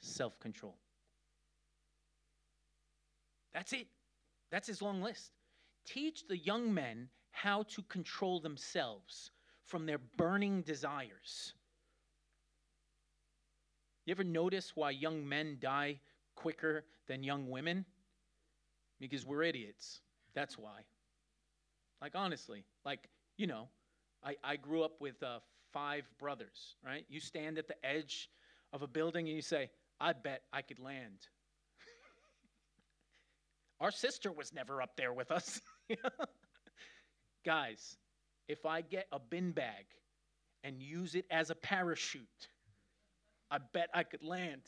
self 0.00 0.38
control. 0.40 0.76
That's 3.52 3.72
it. 3.72 3.86
That's 4.50 4.66
his 4.66 4.82
long 4.82 5.02
list. 5.02 5.32
Teach 5.84 6.26
the 6.26 6.38
young 6.38 6.72
men 6.72 7.08
how 7.30 7.64
to 7.64 7.82
control 7.82 8.40
themselves 8.40 9.30
from 9.64 9.86
their 9.86 9.98
burning 10.16 10.62
desires. 10.62 11.54
You 14.06 14.12
ever 14.12 14.24
notice 14.24 14.72
why 14.74 14.90
young 14.90 15.28
men 15.28 15.58
die 15.60 16.00
quicker 16.34 16.84
than 17.08 17.22
young 17.22 17.50
women? 17.50 17.84
Because 19.00 19.26
we're 19.26 19.42
idiots. 19.42 20.00
That's 20.34 20.56
why. 20.56 20.80
Like, 22.00 22.12
honestly, 22.14 22.64
like, 22.84 23.08
you 23.36 23.46
know, 23.46 23.68
I, 24.24 24.36
I 24.42 24.56
grew 24.56 24.82
up 24.82 25.00
with 25.00 25.22
uh, 25.22 25.38
five 25.72 26.04
brothers, 26.18 26.76
right? 26.84 27.04
You 27.08 27.20
stand 27.20 27.58
at 27.58 27.68
the 27.68 27.84
edge 27.84 28.28
of 28.72 28.82
a 28.82 28.86
building 28.86 29.28
and 29.28 29.36
you 29.36 29.42
say, 29.42 29.70
I 30.00 30.12
bet 30.12 30.42
I 30.52 30.62
could 30.62 30.78
land. 30.78 31.28
Our 33.80 33.90
sister 33.90 34.32
was 34.32 34.52
never 34.52 34.82
up 34.82 34.96
there 34.96 35.12
with 35.12 35.30
us. 35.30 35.60
Guys, 37.44 37.96
if 38.48 38.66
I 38.66 38.80
get 38.80 39.06
a 39.12 39.18
bin 39.18 39.52
bag 39.52 39.86
and 40.64 40.80
use 40.80 41.14
it 41.14 41.26
as 41.30 41.50
a 41.50 41.54
parachute, 41.54 42.48
I 43.50 43.58
bet 43.72 43.88
I 43.94 44.02
could 44.02 44.22
land. 44.22 44.62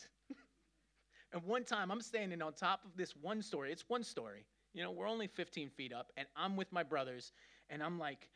And 1.34 1.42
one 1.44 1.64
time 1.64 1.90
I'm 1.90 2.00
standing 2.00 2.40
on 2.40 2.52
top 2.54 2.84
of 2.84 2.96
this 2.96 3.14
one 3.16 3.42
story. 3.42 3.72
It's 3.72 3.84
one 3.88 4.04
story. 4.04 4.46
You 4.72 4.82
know, 4.84 4.92
we're 4.92 5.08
only 5.08 5.26
15 5.26 5.68
feet 5.68 5.92
up, 5.92 6.12
and 6.16 6.26
I'm 6.36 6.56
with 6.56 6.72
my 6.72 6.84
brothers, 6.84 7.32
and 7.70 7.82
I'm 7.82 7.98
like, 7.98 8.28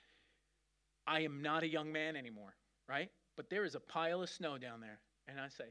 I 1.07 1.21
am 1.21 1.41
not 1.41 1.63
a 1.63 1.69
young 1.69 1.93
man 1.93 2.17
anymore, 2.17 2.57
right? 2.89 3.11
But 3.37 3.49
there 3.51 3.65
is 3.65 3.77
a 3.77 3.81
pile 3.81 4.23
of 4.23 4.29
snow 4.29 4.59
down 4.59 4.81
there. 4.81 4.99
And 5.29 5.41
I 5.41 5.49
say, 5.49 5.67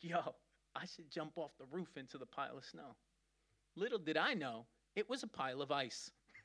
yo, 0.00 0.34
I 0.74 0.84
should 0.84 1.10
jump 1.10 1.32
off 1.36 1.56
the 1.58 1.64
roof 1.70 1.96
into 1.96 2.18
the 2.18 2.26
pile 2.26 2.58
of 2.58 2.64
snow. 2.64 2.94
Little 3.74 3.98
did 3.98 4.18
I 4.18 4.34
know, 4.34 4.66
it 4.94 5.08
was 5.08 5.22
a 5.22 5.26
pile 5.28 5.62
of 5.62 5.72
ice. 5.72 6.10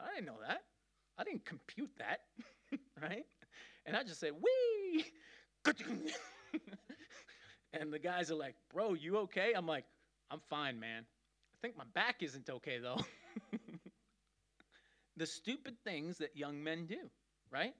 I 0.00 0.14
didn't 0.14 0.26
know 0.26 0.38
that. 0.46 0.62
I 1.18 1.24
didn't 1.24 1.44
compute 1.44 1.90
that, 1.98 2.20
right? 3.02 3.24
And 3.84 3.96
I 3.96 4.02
just 4.04 4.20
said, 4.20 4.32
wee! 4.32 5.04
and 7.80 7.92
the 7.92 7.98
guys 7.98 8.30
are 8.30 8.36
like, 8.36 8.54
bro, 8.72 8.94
you 8.94 9.18
okay? 9.18 9.52
I'm 9.56 9.66
like, 9.66 9.84
I'm 10.30 10.40
fine, 10.50 10.80
man. 10.80 11.04
I 11.04 11.56
think 11.62 11.76
my 11.76 11.84
back 11.94 12.22
isn't 12.22 12.48
okay, 12.48 12.78
though. 12.78 12.98
the 15.16 15.26
stupid 15.26 15.76
things 15.84 16.18
that 16.18 16.36
young 16.36 16.62
men 16.62 16.86
do, 16.86 17.10
right? 17.50 17.74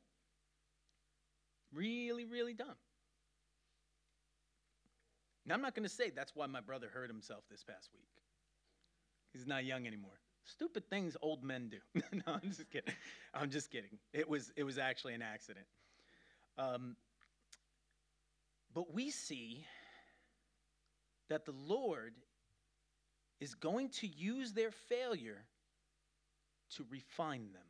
Really, 1.72 2.24
really 2.24 2.54
dumb. 2.54 2.76
Now, 5.44 5.54
I'm 5.54 5.62
not 5.62 5.74
going 5.74 5.88
to 5.88 5.94
say 5.94 6.10
that's 6.10 6.34
why 6.34 6.46
my 6.46 6.60
brother 6.60 6.88
hurt 6.92 7.08
himself 7.08 7.44
this 7.50 7.62
past 7.62 7.90
week. 7.94 8.08
He's 9.32 9.46
not 9.46 9.64
young 9.64 9.86
anymore. 9.86 10.18
Stupid 10.44 10.88
things 10.88 11.16
old 11.22 11.44
men 11.44 11.68
do. 11.68 12.00
no, 12.12 12.22
I'm 12.26 12.40
just 12.50 12.70
kidding. 12.70 12.94
I'm 13.34 13.50
just 13.50 13.70
kidding. 13.70 13.98
It 14.12 14.28
was, 14.28 14.52
it 14.56 14.64
was 14.64 14.78
actually 14.78 15.14
an 15.14 15.22
accident. 15.22 15.66
Um, 16.58 16.96
but 18.74 18.92
we 18.92 19.10
see 19.10 19.64
that 21.28 21.44
the 21.44 21.54
Lord 21.66 22.14
is 23.40 23.54
going 23.54 23.90
to 23.90 24.06
use 24.06 24.52
their 24.52 24.70
failure 24.70 25.44
to 26.76 26.84
refine 26.90 27.52
them. 27.52 27.62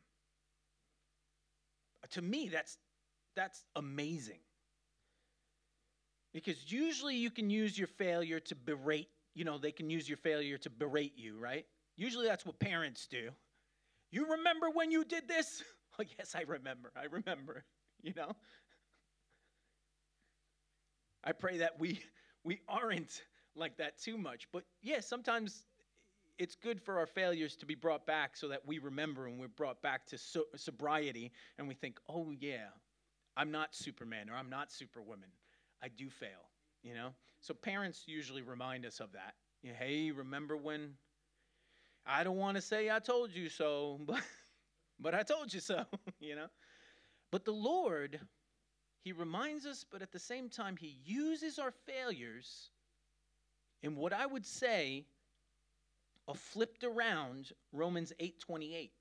To 2.11 2.23
me, 2.23 2.49
that's, 2.49 2.79
that's 3.35 3.65
amazing. 3.75 4.39
Because 6.33 6.71
usually 6.71 7.17
you 7.17 7.31
can 7.31 7.51
use 7.51 7.77
your 7.79 7.89
failure 7.89 8.41
to 8.41 8.55
berate, 8.55 9.09
you 9.35 9.45
know, 9.45 9.59
they 9.59 9.73
can 9.73 9.91
use 9.91 10.09
your 10.09 10.19
failure 10.19 10.59
to 10.59 10.71
berate 10.71 11.15
you, 11.17 11.39
right? 11.39 11.65
Usually 11.97 12.27
that's 12.27 12.45
what 12.47 12.59
parents 12.59 13.07
do. 13.07 13.31
You 14.11 14.31
remember 14.31 14.71
when 14.71 14.91
you 14.91 15.05
did 15.05 15.29
this? 15.29 15.63
Oh, 15.99 16.05
yes, 16.19 16.35
I 16.35 16.43
remember. 16.43 16.93
I 16.95 17.07
remember, 17.07 17.65
you 18.03 18.13
know? 18.15 18.33
I 21.25 21.33
pray 21.33 21.57
that 21.57 21.81
we 21.81 22.01
we 22.45 22.61
aren't 22.69 23.23
like 23.57 23.77
that 23.79 23.99
too 24.01 24.19
much. 24.19 24.49
But 24.53 24.65
yeah, 24.83 25.01
sometimes 25.01 25.65
it's 26.39 26.55
good 26.55 26.81
for 26.81 26.99
our 26.99 27.07
failures 27.07 27.57
to 27.57 27.67
be 27.67 27.75
brought 27.75 28.07
back 28.07 28.37
so 28.37 28.49
that 28.49 28.67
we 28.67 28.79
remember 28.79 29.27
and 29.27 29.39
we're 29.39 29.49
brought 29.49 29.81
back 29.83 30.07
to 30.07 30.19
so- 30.19 30.47
sobriety 30.55 31.33
and 31.59 31.67
we 31.67 31.75
think, 31.75 31.99
oh, 32.09 32.31
yeah, 32.39 32.69
I'm 33.37 33.51
not 33.51 33.75
Superman 33.75 34.29
or 34.31 34.35
I'm 34.35 34.51
not 34.51 34.71
Superwoman. 34.71 35.29
I 35.83 35.89
do 35.89 36.11
fail, 36.11 36.51
you 36.83 36.95
know? 36.95 37.11
So 37.41 37.55
parents 37.55 38.05
usually 38.07 38.43
remind 38.43 38.85
us 38.85 39.01
of 39.01 39.13
that. 39.13 39.35
You 39.63 39.71
know, 39.71 39.77
hey, 39.79 40.11
remember 40.11 40.57
when 40.57 40.95
I 42.07 42.23
don't 42.25 42.37
want 42.37 42.57
to 42.57 42.63
say 42.63 42.91
I 42.91 42.99
told 42.99 43.35
you 43.35 43.49
so, 43.49 43.99
but, 44.07 44.23
but 45.01 45.15
I 45.15 45.23
told 45.23 45.53
you 45.53 45.61
so, 45.61 45.85
you 46.21 46.37
know? 46.37 46.49
But 47.31 47.45
the 47.45 47.53
Lord, 47.53 48.21
He 49.05 49.13
reminds 49.13 49.67
us, 49.67 49.85
but 49.91 50.03
at 50.03 50.13
the 50.13 50.19
same 50.19 50.49
time, 50.49 50.77
He 50.77 50.99
uses 51.05 51.59
our 51.59 51.73
failures 51.87 52.71
in 53.87 53.95
what 53.95 54.13
I 54.13 54.27
would 54.27 54.45
say 54.45 55.07
a 56.27 56.35
flipped 56.35 56.83
around 56.83 57.53
Romans 57.73 58.13
8:28. 58.19 58.93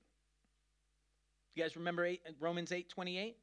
You 1.54 1.62
guys 1.62 1.76
remember 1.76 2.04
8, 2.04 2.22
uh, 2.24 2.32
Romans 2.38 2.70
8:28? 2.70 3.36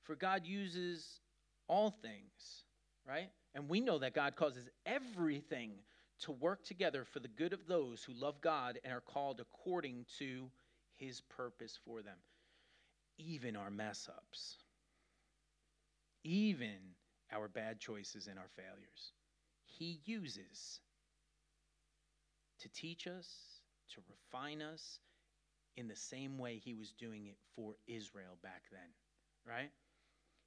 For 0.00 0.16
God 0.16 0.46
uses 0.46 1.20
all 1.68 1.90
things, 1.90 2.64
right? 3.04 3.30
And 3.54 3.68
we 3.68 3.80
know 3.80 3.98
that 3.98 4.14
God 4.14 4.34
causes 4.34 4.70
everything 4.86 5.84
to 6.20 6.32
work 6.32 6.64
together 6.64 7.04
for 7.04 7.20
the 7.20 7.28
good 7.28 7.52
of 7.52 7.66
those 7.66 8.02
who 8.02 8.14
love 8.14 8.40
God 8.40 8.80
and 8.82 8.94
are 8.94 9.02
called 9.02 9.40
according 9.40 10.06
to 10.18 10.50
his 10.94 11.20
purpose 11.20 11.76
for 11.84 12.00
them. 12.00 12.18
Even 13.18 13.56
our 13.56 13.70
mess 13.70 14.08
ups, 14.08 14.56
even 16.24 16.96
our 17.30 17.48
bad 17.48 17.78
choices 17.78 18.26
and 18.26 18.38
our 18.38 18.48
failures, 18.48 19.12
he 19.78 20.00
uses 20.04 20.80
to 22.60 22.68
teach 22.68 23.06
us, 23.06 23.28
to 23.94 24.00
refine 24.08 24.62
us 24.62 25.00
in 25.76 25.88
the 25.88 25.96
same 25.96 26.38
way 26.38 26.58
he 26.58 26.74
was 26.74 26.92
doing 26.92 27.26
it 27.26 27.36
for 27.56 27.74
Israel 27.86 28.38
back 28.42 28.62
then, 28.70 28.80
right? 29.46 29.70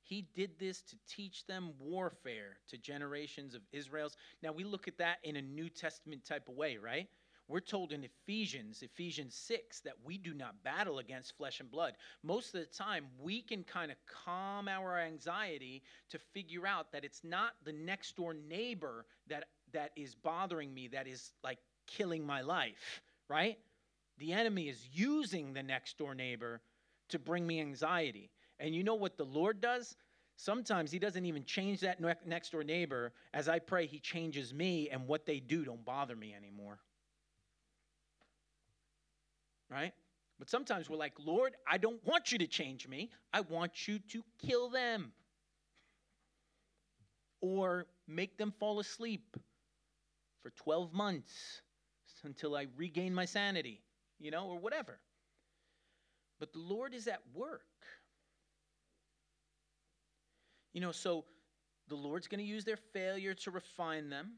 He 0.03 0.27
did 0.35 0.59
this 0.59 0.81
to 0.83 0.95
teach 1.09 1.45
them 1.47 1.73
warfare 1.79 2.57
to 2.69 2.77
generations 2.77 3.55
of 3.55 3.61
Israel's. 3.71 4.15
Now 4.43 4.51
we 4.51 4.63
look 4.63 4.88
at 4.88 4.99
that 4.99 5.17
in 5.23 5.35
a 5.35 5.41
New 5.41 5.69
Testament 5.69 6.25
type 6.25 6.47
of 6.47 6.55
way, 6.55 6.77
right? 6.77 7.07
We're 7.47 7.60
told 7.60 7.91
in 7.91 8.03
Ephesians, 8.03 8.81
Ephesians 8.81 9.36
6, 9.36 9.81
that 9.81 9.93
we 10.03 10.17
do 10.17 10.34
not 10.34 10.63
battle 10.63 10.97
against 10.97 11.38
flesh 11.38 11.60
and 11.60 11.69
blood. 11.69 11.93
Most 12.23 12.55
of 12.55 12.62
the 12.62 12.65
time, 12.65 13.05
we 13.21 13.41
can 13.41 13.63
kind 13.63 13.91
of 13.91 13.97
calm 14.08 14.67
our 14.67 14.99
anxiety 14.99 15.84
to 16.10 16.17
figure 16.17 16.65
out 16.65 16.91
that 16.91 17.03
it's 17.05 17.23
not 17.23 17.53
the 17.63 17.73
next 17.73 18.15
door 18.15 18.34
neighbor 18.34 19.05
that, 19.27 19.45
that 19.73 19.91
is 19.95 20.15
bothering 20.15 20.73
me, 20.73 20.88
that 20.88 21.08
is 21.08 21.34
like 21.43 21.60
killing 21.86 22.25
my 22.25 22.41
life, 22.41 23.01
right? 23.29 23.60
The 24.17 24.34
enemy 24.34 24.67
is 24.67 24.88
using 24.91 25.53
the 25.53 25.63
next 25.63 25.99
door 25.99 26.15
neighbor 26.15 26.62
to 27.10 27.19
bring 27.19 27.45
me 27.45 27.60
anxiety. 27.60 28.31
And 28.60 28.73
you 28.73 28.84
know 28.84 28.95
what 28.95 29.17
the 29.17 29.25
Lord 29.25 29.62
does? 29.62 29.95
Sometimes 30.38 30.91
he 30.91 30.99
doesn't 30.99 31.25
even 31.25 31.45
change 31.45 31.81
that 31.81 32.01
next 32.25 32.51
door 32.51 32.63
neighbor. 32.63 33.13
As 33.34 33.47
I 33.47 33.60
pray, 33.60 33.86
he 33.86 33.99
changes 33.99 34.53
me, 34.53 34.89
and 34.89 35.08
what 35.08 35.25
they 35.25 35.39
do 35.39 35.63
don't 35.63 35.86
bother 35.86 36.15
me 36.15 36.34
anymore. 36.34 36.79
Right? 39.69 39.93
But 40.38 40.49
sometimes 40.49 40.89
we're 40.89 40.97
like, 40.97 41.13
Lord, 41.17 41.54
I 41.69 41.78
don't 41.78 42.06
want 42.06 42.32
you 42.32 42.38
to 42.39 42.47
change 42.47 42.88
me. 42.88 43.10
I 43.34 43.41
want 43.41 43.88
you 43.88 43.99
to 44.12 44.23
kill 44.45 44.69
them 44.69 45.12
or 47.41 47.86
make 48.08 48.38
them 48.38 48.54
fall 48.60 48.80
asleep 48.80 49.38
for 50.41 50.49
12 50.51 50.93
months 50.93 51.62
until 52.23 52.56
I 52.56 52.67
regain 52.75 53.13
my 53.13 53.25
sanity, 53.25 53.82
you 54.19 54.32
know, 54.32 54.47
or 54.47 54.60
whatever. 54.60 54.99
But 56.39 56.51
the 56.54 56.60
Lord 56.60 56.93
is 56.93 57.08
at 57.08 57.21
work. 57.34 57.62
You 60.73 60.82
know, 60.82 60.91
so 60.91 61.23
the 61.88 61.95
Lord's 61.95 62.28
going 62.28 62.39
to 62.39 62.45
use 62.45 62.65
their 62.65 62.80
failure 62.93 63.34
to 63.36 63.51
refine 63.51 64.10
them. 64.10 64.34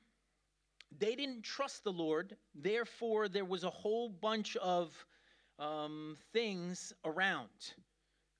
They 0.99 1.15
didn't 1.15 1.43
trust 1.43 1.83
the 1.83 1.91
Lord, 1.91 2.37
therefore, 2.55 3.27
there 3.27 3.45
was 3.45 3.63
a 3.63 3.69
whole 3.69 4.09
bunch 4.09 4.55
of 4.57 4.93
um, 5.59 6.17
things 6.33 6.93
around. 7.05 7.49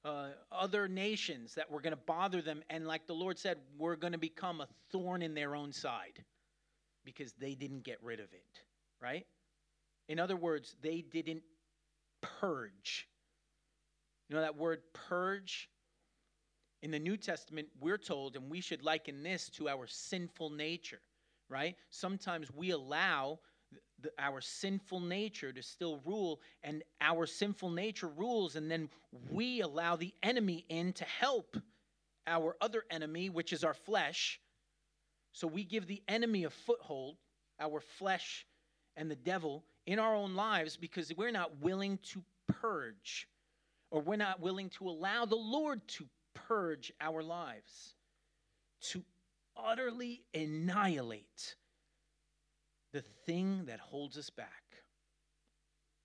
Uh, 0.06 0.30
other 0.51 0.88
nations 0.88 1.56
that 1.56 1.69
were 1.69 1.82
going 1.82 1.91
to 1.93 2.03
bother 2.06 2.41
them. 2.41 2.63
And 2.69 2.88
like 2.88 3.08
the 3.08 3.13
Lord 3.13 3.38
said, 3.39 3.58
we're 3.77 3.95
going 3.97 4.13
to 4.13 4.19
become 4.19 4.62
a 4.62 4.67
thorn 4.91 5.21
in 5.21 5.34
their 5.34 5.56
own 5.56 5.73
side. 5.73 6.23
because 7.06 7.32
they 7.39 7.56
didn't 7.56 7.84
get 7.84 7.97
rid 8.03 8.19
of 8.19 8.32
it, 8.34 8.62
right? 9.01 9.25
In 10.10 10.19
other 10.19 10.36
words, 10.36 10.75
they 10.82 11.01
didn't 11.01 11.43
purge. 12.21 13.08
You 14.30 14.36
know 14.36 14.41
that 14.41 14.58
word 14.58 14.82
purge? 14.93 15.69
In 16.84 16.91
the 16.91 16.99
New 16.99 17.17
Testament, 17.17 17.69
we're 17.80 17.97
told, 17.97 18.36
and 18.36 18.49
we 18.51 18.62
should 18.62 18.84
liken 18.84 19.23
this 19.23 19.49
to 19.51 19.69
our 19.69 19.88
sinful 19.88 20.49
nature, 20.51 20.99
right? 21.49 21.75
Sometimes 21.89 22.51
we 22.51 22.71
allow 22.71 23.39
the, 24.01 24.12
our 24.19 24.41
sinful 24.41 24.99
nature 24.99 25.51
to 25.51 25.63
still 25.63 25.99
rule, 26.06 26.39
and 26.63 26.84
our 27.01 27.25
sinful 27.25 27.69
nature 27.69 28.08
rules, 28.08 28.56
and 28.56 28.69
then 28.69 28.89
we 29.32 29.62
allow 29.62 29.95
the 29.95 30.13
enemy 30.21 30.65
in 30.69 30.93
to 30.93 31.06
help 31.06 31.58
our 32.27 32.56
other 32.62 32.84
enemy, 32.91 33.30
which 33.30 33.53
is 33.53 33.63
our 33.63 33.73
flesh. 33.73 34.39
So 35.32 35.47
we 35.47 35.63
give 35.63 35.88
the 35.88 36.01
enemy 36.08 36.43
a 36.43 36.49
foothold, 36.49 37.17
our 37.60 37.80
flesh 37.80 38.45
and 38.95 39.10
the 39.10 39.15
devil, 39.15 39.63
in 39.86 39.99
our 39.99 40.13
own 40.13 40.36
lives 40.36 40.77
because 40.77 41.12
we're 41.15 41.32
not 41.32 41.62
willing 41.62 41.97
to 42.12 42.21
purge 42.47 43.27
or 43.89 44.01
we're 44.01 44.17
not 44.17 44.41
willing 44.41 44.69
to 44.69 44.89
allow 44.89 45.25
the 45.25 45.36
Lord 45.36 45.88
to 45.88 46.06
purge 46.34 46.91
our 46.99 47.23
lives, 47.23 47.95
to 48.82 49.03
utterly 49.56 50.23
annihilate 50.34 51.56
the 52.97 53.03
thing 53.27 53.65
that 53.67 53.79
holds 53.79 54.17
us 54.17 54.31
back. 54.31 54.63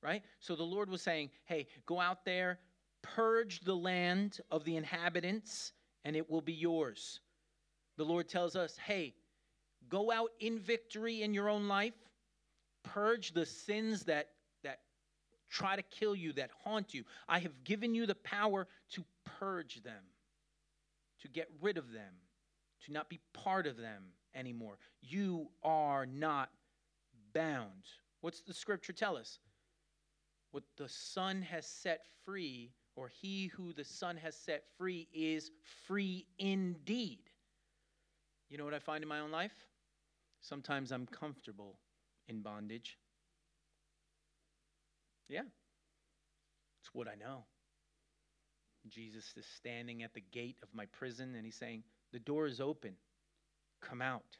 Right? 0.02 0.22
So 0.40 0.54
the 0.54 0.62
Lord 0.62 0.90
was 0.90 1.00
saying, 1.00 1.30
hey, 1.46 1.66
go 1.86 1.98
out 1.98 2.26
there, 2.26 2.58
purge 3.02 3.60
the 3.60 3.74
land 3.74 4.40
of 4.50 4.64
the 4.64 4.76
inhabitants, 4.76 5.72
and 6.04 6.14
it 6.14 6.28
will 6.28 6.42
be 6.42 6.52
yours. 6.52 7.20
The 7.96 8.04
Lord 8.04 8.28
tells 8.28 8.56
us, 8.56 8.76
hey, 8.76 9.14
go 9.88 10.12
out 10.12 10.32
in 10.38 10.58
victory 10.58 11.22
in 11.22 11.32
your 11.32 11.48
own 11.48 11.66
life, 11.66 11.94
purge 12.82 13.32
the 13.32 13.46
sins 13.46 14.02
that, 14.04 14.28
that 14.62 14.80
try 15.48 15.76
to 15.76 15.82
kill 15.82 16.14
you, 16.14 16.34
that 16.34 16.50
haunt 16.62 16.92
you. 16.92 17.04
I 17.26 17.38
have 17.38 17.64
given 17.64 17.94
you 17.94 18.04
the 18.04 18.16
power 18.16 18.66
to 18.90 19.04
purge 19.38 19.82
them, 19.82 20.04
to 21.22 21.28
get 21.28 21.48
rid 21.62 21.78
of 21.78 21.90
them, 21.92 22.12
to 22.84 22.92
not 22.92 23.08
be 23.08 23.20
part 23.32 23.66
of 23.66 23.78
them 23.78 24.02
anymore. 24.34 24.76
You 25.00 25.48
are 25.62 26.04
not 26.04 26.50
bound. 27.32 27.86
What's 28.20 28.40
the 28.40 28.54
scripture 28.54 28.92
tell 28.92 29.16
us? 29.16 29.38
What 30.52 30.64
the 30.76 30.88
Son 30.88 31.42
has 31.42 31.66
set 31.66 32.06
free, 32.24 32.72
or 32.94 33.08
he 33.08 33.46
who 33.48 33.72
the 33.72 33.84
Son 33.84 34.16
has 34.16 34.36
set 34.36 34.64
free, 34.76 35.08
is 35.12 35.50
free 35.86 36.26
indeed. 36.38 37.30
You 38.48 38.58
know 38.58 38.64
what 38.64 38.74
I 38.74 38.78
find 38.78 39.02
in 39.02 39.08
my 39.08 39.20
own 39.20 39.30
life? 39.30 39.54
Sometimes 40.42 40.92
I'm 40.92 41.06
comfortable 41.06 41.78
in 42.28 42.42
bondage. 42.42 42.98
Yeah, 45.28 45.42
it's 46.82 46.92
what 46.92 47.08
I 47.08 47.14
know. 47.14 47.44
Jesus 48.88 49.32
is 49.36 49.46
standing 49.56 50.02
at 50.02 50.14
the 50.14 50.20
gate 50.20 50.58
of 50.62 50.68
my 50.74 50.86
prison 50.86 51.34
and 51.34 51.44
he's 51.44 51.56
saying, 51.56 51.84
The 52.12 52.18
door 52.18 52.46
is 52.46 52.60
open. 52.60 52.94
Come 53.80 54.02
out. 54.02 54.36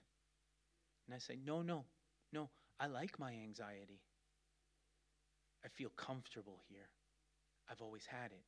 And 1.07 1.15
I 1.15 1.19
say, 1.19 1.39
No, 1.45 1.63
no, 1.63 1.85
no. 2.33 2.51
I 2.81 2.87
like 2.87 3.19
my 3.19 3.33
anxiety. 3.33 4.01
I 5.65 5.69
feel 5.69 5.91
comfortable 5.97 6.61
here. 6.69 6.89
I've 7.71 7.81
always 7.81 8.07
had 8.07 8.33
it. 8.33 8.45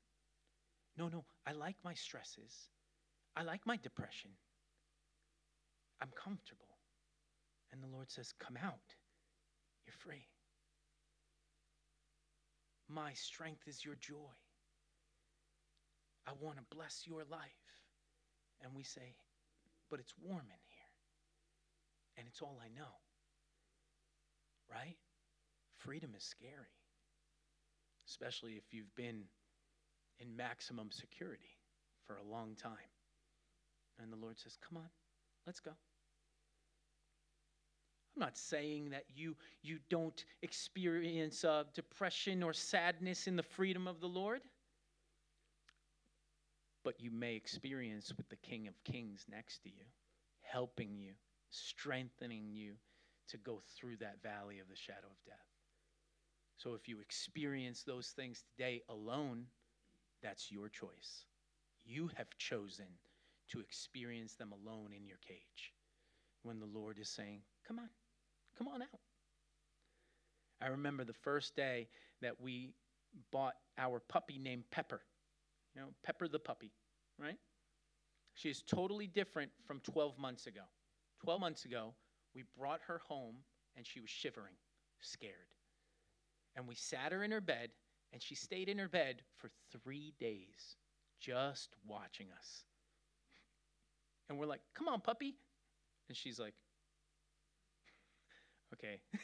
No, 0.96 1.08
no, 1.08 1.24
I 1.46 1.52
like 1.52 1.76
my 1.84 1.94
stresses. 1.94 2.68
I 3.36 3.42
like 3.42 3.66
my 3.66 3.76
depression. 3.76 4.30
I'm 6.00 6.10
comfortable. 6.14 6.78
And 7.72 7.82
the 7.82 7.88
Lord 7.88 8.10
says, 8.10 8.32
Come 8.38 8.56
out. 8.62 8.94
You're 9.86 9.94
free. 9.98 10.26
My 12.88 13.12
strength 13.12 13.66
is 13.66 13.84
your 13.84 13.96
joy. 13.96 14.34
I 16.26 16.32
want 16.40 16.58
to 16.58 16.76
bless 16.76 17.02
your 17.06 17.22
life. 17.30 17.40
And 18.62 18.74
we 18.74 18.82
say, 18.82 19.16
But 19.90 20.00
it's 20.00 20.14
warm 20.22 20.46
in 20.46 20.62
here. 20.68 20.90
And 22.16 22.26
it's 22.28 22.40
all 22.40 22.60
I 22.62 22.68
know 22.68 23.03
right? 24.70 24.96
Freedom 25.78 26.10
is 26.16 26.22
scary, 26.22 26.72
especially 28.08 28.52
if 28.52 28.72
you've 28.72 28.94
been 28.94 29.22
in 30.20 30.36
maximum 30.36 30.90
security 30.90 31.58
for 32.06 32.16
a 32.16 32.32
long 32.32 32.54
time. 32.54 32.72
And 34.00 34.12
the 34.12 34.16
Lord 34.16 34.38
says, 34.38 34.58
Come 34.66 34.78
on, 34.78 34.88
let's 35.46 35.60
go. 35.60 35.72
I'm 38.14 38.20
not 38.20 38.38
saying 38.38 38.90
that 38.90 39.04
you, 39.14 39.34
you 39.62 39.78
don't 39.90 40.24
experience 40.42 41.44
uh, 41.44 41.64
depression 41.74 42.44
or 42.44 42.52
sadness 42.52 43.26
in 43.26 43.34
the 43.34 43.42
freedom 43.42 43.88
of 43.88 44.00
the 44.00 44.06
Lord, 44.06 44.40
but 46.84 47.00
you 47.00 47.10
may 47.10 47.34
experience 47.34 48.12
with 48.16 48.28
the 48.28 48.36
King 48.36 48.68
of 48.68 48.74
Kings 48.84 49.26
next 49.28 49.64
to 49.64 49.68
you, 49.68 49.84
helping 50.42 50.96
you, 50.96 51.12
strengthening 51.50 52.52
you, 52.52 52.74
to 53.28 53.36
go 53.38 53.60
through 53.76 53.96
that 53.98 54.22
valley 54.22 54.58
of 54.58 54.68
the 54.68 54.76
shadow 54.76 55.06
of 55.06 55.24
death. 55.26 55.36
So 56.56 56.74
if 56.74 56.88
you 56.88 57.00
experience 57.00 57.82
those 57.82 58.08
things 58.08 58.44
today 58.56 58.82
alone, 58.88 59.46
that's 60.22 60.50
your 60.50 60.68
choice. 60.68 61.26
You 61.84 62.10
have 62.16 62.28
chosen 62.38 62.86
to 63.50 63.60
experience 63.60 64.34
them 64.34 64.52
alone 64.52 64.92
in 64.96 65.06
your 65.06 65.18
cage 65.26 65.72
when 66.42 66.60
the 66.60 66.66
Lord 66.66 66.98
is 66.98 67.08
saying, 67.08 67.40
Come 67.66 67.78
on, 67.78 67.88
come 68.56 68.68
on 68.68 68.82
out. 68.82 69.00
I 70.62 70.68
remember 70.68 71.04
the 71.04 71.12
first 71.12 71.56
day 71.56 71.88
that 72.22 72.40
we 72.40 72.72
bought 73.30 73.54
our 73.78 74.00
puppy 74.00 74.38
named 74.38 74.64
Pepper. 74.70 75.00
You 75.74 75.82
know, 75.82 75.88
Pepper 76.02 76.28
the 76.28 76.38
puppy, 76.38 76.72
right? 77.18 77.38
She 78.34 78.48
is 78.48 78.62
totally 78.62 79.06
different 79.06 79.50
from 79.66 79.80
12 79.80 80.18
months 80.18 80.46
ago. 80.46 80.62
12 81.22 81.40
months 81.40 81.64
ago, 81.64 81.94
we 82.34 82.44
brought 82.58 82.80
her 82.86 83.00
home 83.06 83.36
and 83.76 83.86
she 83.86 84.00
was 84.00 84.10
shivering, 84.10 84.54
scared. 85.00 85.32
And 86.56 86.66
we 86.68 86.74
sat 86.74 87.12
her 87.12 87.22
in 87.24 87.30
her 87.30 87.40
bed 87.40 87.70
and 88.12 88.22
she 88.22 88.34
stayed 88.34 88.68
in 88.68 88.78
her 88.78 88.88
bed 88.88 89.22
for 89.36 89.50
three 89.72 90.14
days 90.20 90.76
just 91.20 91.74
watching 91.86 92.26
us. 92.38 92.64
And 94.28 94.38
we're 94.38 94.46
like, 94.46 94.60
come 94.74 94.88
on, 94.88 95.00
puppy. 95.00 95.36
And 96.08 96.16
she's 96.16 96.38
like, 96.38 96.54
okay, 98.74 99.00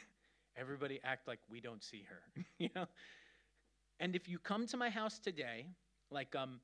everybody 0.57 0.99
act 1.03 1.27
like 1.27 1.39
we 1.49 1.61
don't 1.61 1.83
see 1.83 2.05
her, 2.09 2.43
you 2.57 2.69
know? 2.75 2.85
And 3.99 4.15
if 4.15 4.27
you 4.27 4.39
come 4.39 4.67
to 4.67 4.77
my 4.77 4.89
house 4.89 5.19
today, 5.19 5.67
like 6.09 6.35
um, 6.35 6.59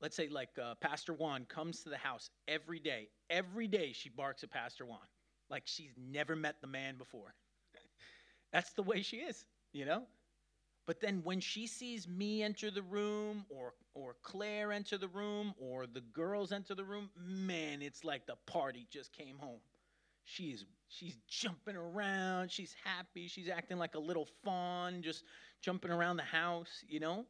let's 0.00 0.16
say 0.16 0.28
like 0.28 0.50
uh, 0.62 0.74
Pastor 0.80 1.12
Juan 1.12 1.44
comes 1.46 1.82
to 1.82 1.90
the 1.90 1.96
house 1.96 2.30
every 2.48 2.78
day. 2.78 3.08
Every 3.28 3.66
day 3.66 3.92
she 3.92 4.08
barks 4.08 4.44
at 4.44 4.50
Pastor 4.50 4.86
Juan 4.86 5.00
like 5.52 5.64
she's 5.66 5.92
never 5.98 6.36
met 6.36 6.56
the 6.62 6.68
man 6.68 6.96
before. 6.98 7.34
That's 8.52 8.72
the 8.72 8.82
way 8.82 9.02
she 9.02 9.18
is, 9.18 9.44
you 9.72 9.84
know? 9.84 10.04
But 10.86 11.00
then 11.00 11.22
when 11.24 11.40
she 11.40 11.66
sees 11.68 12.08
me 12.08 12.42
enter 12.42 12.70
the 12.70 12.82
room 12.82 13.46
or 13.50 13.74
or 13.94 14.16
Claire 14.22 14.72
enter 14.72 14.98
the 14.98 15.08
room 15.08 15.54
or 15.58 15.86
the 15.86 16.00
girls 16.00 16.52
enter 16.52 16.74
the 16.74 16.84
room, 16.84 17.10
man, 17.16 17.82
it's 17.82 18.04
like 18.04 18.26
the 18.26 18.36
party 18.46 18.88
just 18.90 19.12
came 19.12 19.38
home. 19.38 19.60
She 20.24 20.46
is 20.52 20.64
she's 20.88 21.16
jumping 21.28 21.76
around, 21.76 22.50
she's 22.50 22.74
happy, 22.84 23.28
she's 23.28 23.48
acting 23.48 23.78
like 23.78 23.94
a 23.94 24.00
little 24.00 24.28
fawn, 24.44 25.02
just 25.02 25.24
jumping 25.60 25.90
around 25.92 26.16
the 26.16 26.24
house, 26.24 26.84
you 26.88 27.00
know? 27.00 27.26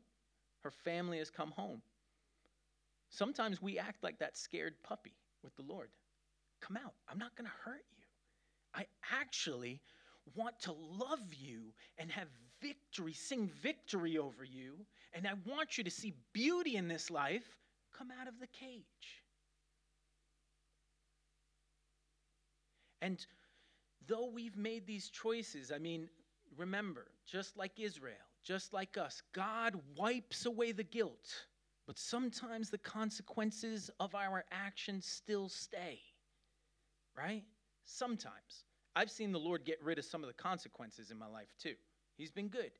Her 0.62 0.70
family 0.70 1.18
has 1.18 1.30
come 1.30 1.50
home. 1.52 1.82
Sometimes 3.10 3.62
we 3.62 3.78
act 3.78 4.02
like 4.02 4.18
that 4.18 4.36
scared 4.38 4.74
puppy 4.82 5.14
with 5.42 5.54
the 5.56 5.62
Lord. 5.62 5.90
Come 6.60 6.76
out. 6.78 6.94
I'm 7.08 7.18
not 7.18 7.36
going 7.36 7.46
to 7.46 7.52
hurt 7.64 7.84
you. 7.96 8.01
I 8.74 8.86
actually 9.12 9.80
want 10.34 10.58
to 10.60 10.72
love 10.72 11.32
you 11.32 11.72
and 11.98 12.10
have 12.10 12.28
victory, 12.60 13.12
sing 13.12 13.50
victory 13.62 14.18
over 14.18 14.44
you, 14.44 14.86
and 15.12 15.26
I 15.26 15.32
want 15.46 15.76
you 15.76 15.84
to 15.84 15.90
see 15.90 16.14
beauty 16.32 16.76
in 16.76 16.88
this 16.88 17.10
life 17.10 17.58
come 17.96 18.08
out 18.20 18.28
of 18.28 18.38
the 18.40 18.46
cage. 18.46 18.84
And 23.02 23.24
though 24.06 24.30
we've 24.32 24.56
made 24.56 24.86
these 24.86 25.10
choices, 25.10 25.72
I 25.72 25.78
mean, 25.78 26.08
remember, 26.56 27.08
just 27.26 27.56
like 27.56 27.80
Israel, 27.80 28.14
just 28.44 28.72
like 28.72 28.96
us, 28.96 29.22
God 29.32 29.74
wipes 29.96 30.46
away 30.46 30.72
the 30.72 30.84
guilt, 30.84 31.46
but 31.86 31.98
sometimes 31.98 32.70
the 32.70 32.78
consequences 32.78 33.90
of 33.98 34.14
our 34.14 34.44
actions 34.52 35.04
still 35.04 35.48
stay, 35.48 35.98
right? 37.16 37.44
Sometimes. 37.84 38.64
I've 38.94 39.10
seen 39.10 39.32
the 39.32 39.38
Lord 39.38 39.64
get 39.64 39.82
rid 39.82 39.98
of 39.98 40.04
some 40.04 40.22
of 40.22 40.28
the 40.28 40.34
consequences 40.34 41.10
in 41.10 41.18
my 41.18 41.26
life 41.26 41.54
too. 41.58 41.74
He's 42.16 42.30
been 42.30 42.48
good. 42.48 42.72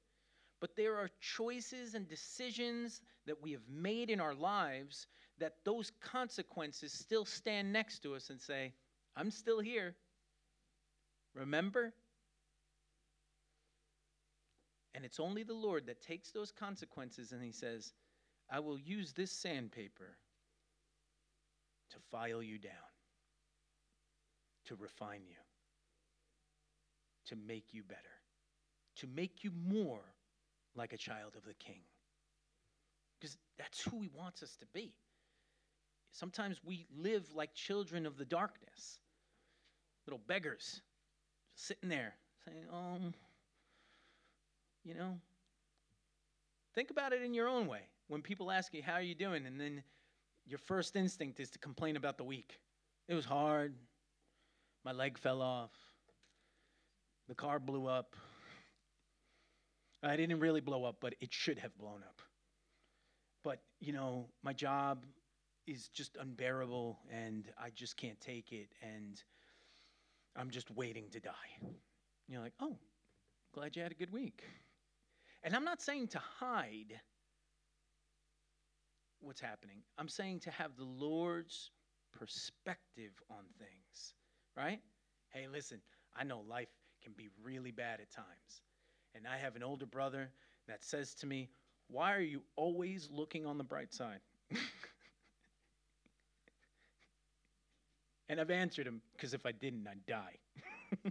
But 0.60 0.76
there 0.76 0.96
are 0.96 1.10
choices 1.20 1.94
and 1.94 2.08
decisions 2.08 3.00
that 3.26 3.42
we 3.42 3.52
have 3.52 3.68
made 3.68 4.10
in 4.10 4.20
our 4.20 4.34
lives 4.34 5.06
that 5.38 5.54
those 5.64 5.90
consequences 6.00 6.92
still 6.92 7.24
stand 7.24 7.72
next 7.72 8.00
to 8.00 8.14
us 8.14 8.30
and 8.30 8.40
say, 8.40 8.72
I'm 9.16 9.30
still 9.30 9.60
here. 9.60 9.96
Remember? 11.34 11.92
And 14.94 15.04
it's 15.04 15.18
only 15.18 15.42
the 15.42 15.54
Lord 15.54 15.86
that 15.86 16.02
takes 16.02 16.30
those 16.30 16.52
consequences 16.52 17.32
and 17.32 17.42
he 17.42 17.52
says, 17.52 17.92
I 18.50 18.60
will 18.60 18.78
use 18.78 19.12
this 19.12 19.32
sandpaper 19.32 20.16
to 21.90 21.96
file 22.10 22.42
you 22.42 22.58
down, 22.58 22.72
to 24.72 24.82
refine 24.82 25.20
you, 25.28 25.36
to 27.26 27.36
make 27.46 27.72
you 27.72 27.82
better, 27.82 28.00
to 28.96 29.06
make 29.14 29.44
you 29.44 29.50
more 29.68 30.00
like 30.74 30.92
a 30.92 30.96
child 30.96 31.34
of 31.36 31.44
the 31.44 31.54
king. 31.54 31.82
Because 33.20 33.36
that's 33.58 33.82
who 33.82 34.00
he 34.00 34.08
wants 34.16 34.42
us 34.42 34.56
to 34.56 34.66
be. 34.72 34.94
Sometimes 36.12 36.58
we 36.64 36.86
live 36.96 37.26
like 37.34 37.54
children 37.54 38.06
of 38.06 38.16
the 38.16 38.24
darkness, 38.24 38.98
little 40.06 40.20
beggars, 40.26 40.80
sitting 41.54 41.88
there 41.88 42.14
saying, 42.44 42.64
um, 42.72 43.12
you 44.84 44.94
know, 44.94 45.18
think 46.74 46.90
about 46.90 47.12
it 47.12 47.22
in 47.22 47.34
your 47.34 47.48
own 47.48 47.66
way. 47.66 47.82
When 48.08 48.22
people 48.22 48.50
ask 48.50 48.74
you, 48.74 48.82
How 48.82 48.94
are 48.94 49.02
you 49.02 49.14
doing? 49.14 49.46
and 49.46 49.60
then 49.60 49.82
your 50.46 50.58
first 50.58 50.96
instinct 50.96 51.40
is 51.40 51.50
to 51.50 51.58
complain 51.58 51.96
about 51.96 52.16
the 52.16 52.24
week. 52.24 52.58
It 53.08 53.14
was 53.14 53.24
hard. 53.24 53.74
My 54.84 54.92
leg 54.92 55.18
fell 55.18 55.40
off. 55.40 55.70
The 57.28 57.34
car 57.34 57.58
blew 57.60 57.86
up. 57.86 58.16
I 60.02 60.16
didn't 60.16 60.40
really 60.40 60.60
blow 60.60 60.84
up, 60.84 60.96
but 61.00 61.14
it 61.20 61.32
should 61.32 61.58
have 61.60 61.76
blown 61.78 62.02
up. 62.02 62.20
But, 63.44 63.60
you 63.80 63.92
know, 63.92 64.28
my 64.42 64.52
job 64.52 65.04
is 65.66 65.88
just 65.88 66.16
unbearable 66.16 66.98
and 67.10 67.48
I 67.56 67.70
just 67.70 67.96
can't 67.96 68.20
take 68.20 68.52
it 68.52 68.68
and 68.82 69.22
I'm 70.36 70.50
just 70.50 70.70
waiting 70.70 71.08
to 71.10 71.20
die. 71.20 71.32
You're 72.28 72.40
like, 72.40 72.54
oh, 72.60 72.76
glad 73.54 73.76
you 73.76 73.82
had 73.82 73.92
a 73.92 73.96
good 73.96 74.12
week. 74.12 74.42
And 75.44 75.54
I'm 75.54 75.64
not 75.64 75.80
saying 75.80 76.08
to 76.08 76.18
hide 76.18 77.00
what's 79.20 79.40
happening, 79.40 79.82
I'm 79.98 80.08
saying 80.08 80.40
to 80.40 80.50
have 80.50 80.76
the 80.76 80.84
Lord's 80.84 81.70
perspective 82.12 83.12
on 83.30 83.44
things, 83.58 84.14
right? 84.56 84.80
Hey, 85.30 85.46
listen, 85.50 85.80
I 86.16 86.24
know 86.24 86.40
life 86.48 86.68
can 87.02 87.12
be 87.16 87.28
really 87.42 87.70
bad 87.70 88.00
at 88.00 88.10
times. 88.10 88.62
And 89.14 89.26
I 89.26 89.36
have 89.36 89.56
an 89.56 89.62
older 89.62 89.86
brother 89.86 90.30
that 90.68 90.84
says 90.84 91.14
to 91.16 91.26
me, 91.26 91.48
Why 91.88 92.14
are 92.14 92.20
you 92.20 92.42
always 92.56 93.08
looking 93.10 93.46
on 93.46 93.58
the 93.58 93.64
bright 93.64 93.92
side? 93.92 94.20
and 98.28 98.40
I've 98.40 98.50
answered 98.50 98.86
him, 98.86 99.02
Because 99.12 99.34
if 99.34 99.44
I 99.46 99.52
didn't, 99.52 99.86
I'd 99.86 100.06
die. 100.06 100.38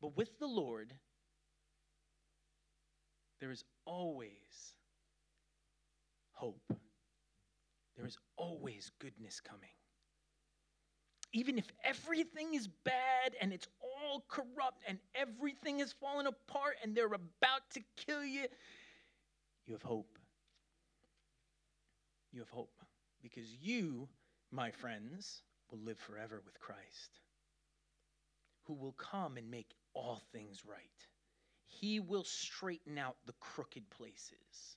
but 0.00 0.16
with 0.16 0.38
the 0.38 0.46
Lord, 0.46 0.92
there 3.40 3.50
is 3.50 3.64
always 3.84 4.30
hope. 6.32 6.62
There 7.96 8.06
is 8.06 8.16
always 8.36 8.90
goodness 8.98 9.40
coming. 9.40 9.70
Even 11.32 11.58
if 11.58 11.66
everything 11.82 12.54
is 12.54 12.68
bad 12.84 13.34
and 13.40 13.52
it's 13.52 13.66
all 13.82 14.24
corrupt 14.28 14.82
and 14.86 14.98
everything 15.14 15.80
is 15.80 15.92
falling 15.92 16.26
apart 16.26 16.76
and 16.82 16.94
they're 16.94 17.06
about 17.06 17.70
to 17.72 17.80
kill 17.96 18.24
you, 18.24 18.46
you 19.66 19.74
have 19.74 19.82
hope. 19.82 20.18
You 22.32 22.40
have 22.40 22.50
hope 22.50 22.82
because 23.22 23.48
you, 23.60 24.08
my 24.50 24.70
friends, 24.70 25.42
will 25.70 25.78
live 25.78 25.98
forever 25.98 26.42
with 26.44 26.58
Christ, 26.60 27.20
who 28.64 28.74
will 28.74 28.92
come 28.92 29.36
and 29.36 29.50
make 29.50 29.70
all 29.94 30.20
things 30.32 30.62
right. 30.66 30.78
He 31.66 32.00
will 32.00 32.24
straighten 32.24 32.98
out 32.98 33.16
the 33.26 33.34
crooked 33.40 33.88
places. 33.90 34.76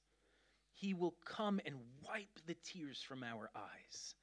He 0.73 0.93
will 0.93 1.15
come 1.25 1.59
and 1.65 1.75
wipe 2.07 2.39
the 2.45 2.55
tears 2.63 3.01
from 3.01 3.23
our 3.23 3.49
eyes. 3.55 4.15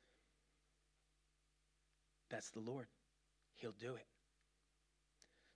That's 2.33 2.51
the 2.51 2.61
Lord. 2.61 2.87
He'll 3.55 3.75
do 3.79 3.95
it. 3.95 4.07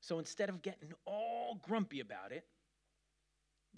So 0.00 0.20
instead 0.20 0.50
of 0.50 0.62
getting 0.62 0.92
all 1.06 1.58
grumpy 1.66 1.98
about 2.00 2.30
it, 2.30 2.44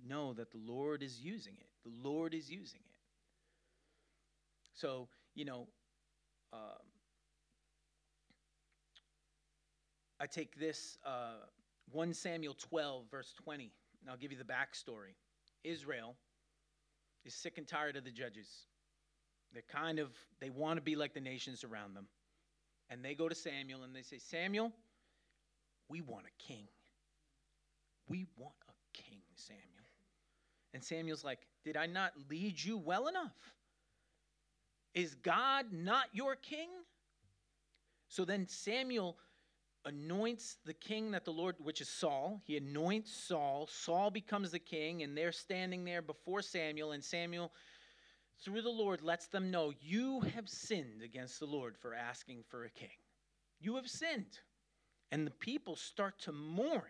know 0.07 0.35
that 0.35 0.51
the 0.51 0.59
Lord 0.59 1.03
is 1.03 1.21
using 1.21 1.55
it. 1.59 1.69
The 1.85 2.09
Lord 2.09 2.35
is 2.35 2.51
using 2.51 2.81
it. 2.81 2.99
So, 4.75 5.09
you 5.35 5.45
know, 5.45 5.69
um, 6.53 6.61
I 10.21 10.27
take 10.27 10.59
this 10.59 10.99
uh, 11.07 11.47
1 11.93 12.13
Samuel 12.13 12.55
12, 12.59 13.05
verse 13.11 13.33
20, 13.43 13.71
and 14.01 14.11
I'll 14.11 14.17
give 14.17 14.33
you 14.33 14.39
the 14.39 14.45
backstory. 14.45 15.15
Israel 15.63 16.17
is 17.25 17.33
sick 17.33 17.59
and 17.59 17.67
tired 17.67 17.97
of 17.97 18.05
the 18.05 18.11
judges. 18.11 18.49
They're 19.53 19.63
kind 19.71 19.99
of, 19.99 20.11
they 20.41 20.51
want 20.51 20.77
to 20.79 20.83
be 20.83 20.97
like 20.97 21.15
the 21.15 21.21
nations 21.21 21.65
around 21.65 21.95
them. 21.95 22.07
And 22.91 23.05
they 23.05 23.15
go 23.15 23.29
to 23.29 23.35
Samuel 23.35 23.83
and 23.83 23.95
they 23.95 24.03
say, 24.03 24.19
Samuel, 24.19 24.73
we 25.89 26.01
want 26.01 26.27
a 26.27 26.43
king. 26.43 26.67
We 28.09 28.27
want 28.37 28.55
a 28.69 28.97
king, 28.97 29.21
Samuel. 29.35 29.65
And 30.75 30.83
Samuel's 30.83 31.25
like, 31.25 31.41
Did 31.65 31.77
I 31.77 31.87
not 31.87 32.13
lead 32.31 32.63
you 32.63 32.79
well 32.79 33.09
enough? 33.09 33.37
Is 34.95 35.15
God 35.15 35.67
not 35.73 36.07
your 36.13 36.37
king? 36.37 36.69
So 38.09 38.25
then 38.25 38.49
Samuel 38.49 39.17
anoints 39.85 40.57
the 40.65 40.75
king 40.75 41.13
that 41.13 41.25
the 41.25 41.33
Lord, 41.33 41.57
which 41.59 41.81
is 41.81 41.89
Saul. 41.89 42.41
He 42.45 42.57
anoints 42.57 43.13
Saul. 43.13 43.69
Saul 43.71 44.11
becomes 44.11 44.51
the 44.51 44.59
king, 44.59 45.03
and 45.03 45.17
they're 45.17 45.33
standing 45.33 45.85
there 45.85 46.03
before 46.03 46.43
Samuel, 46.43 46.93
and 46.93 47.05
Samuel, 47.05 47.53
through 48.45 48.63
the 48.63 48.69
Lord, 48.69 49.03
lets 49.03 49.27
them 49.27 49.51
know, 49.51 49.73
You 49.81 50.21
have 50.21 50.49
sinned 50.49 51.03
against 51.03 51.41
the 51.41 51.47
Lord 51.47 51.77
for 51.77 51.95
asking 51.95 52.45
for 52.49 52.65
a 52.65 52.71
king. 52.71 52.89
You 53.61 53.77
have 53.77 53.89
sinned. 53.89 54.39
And 55.11 55.27
the 55.27 55.33
people 55.33 55.77
start 55.77 56.19
to 56.21 56.33
mourn. 56.33 56.83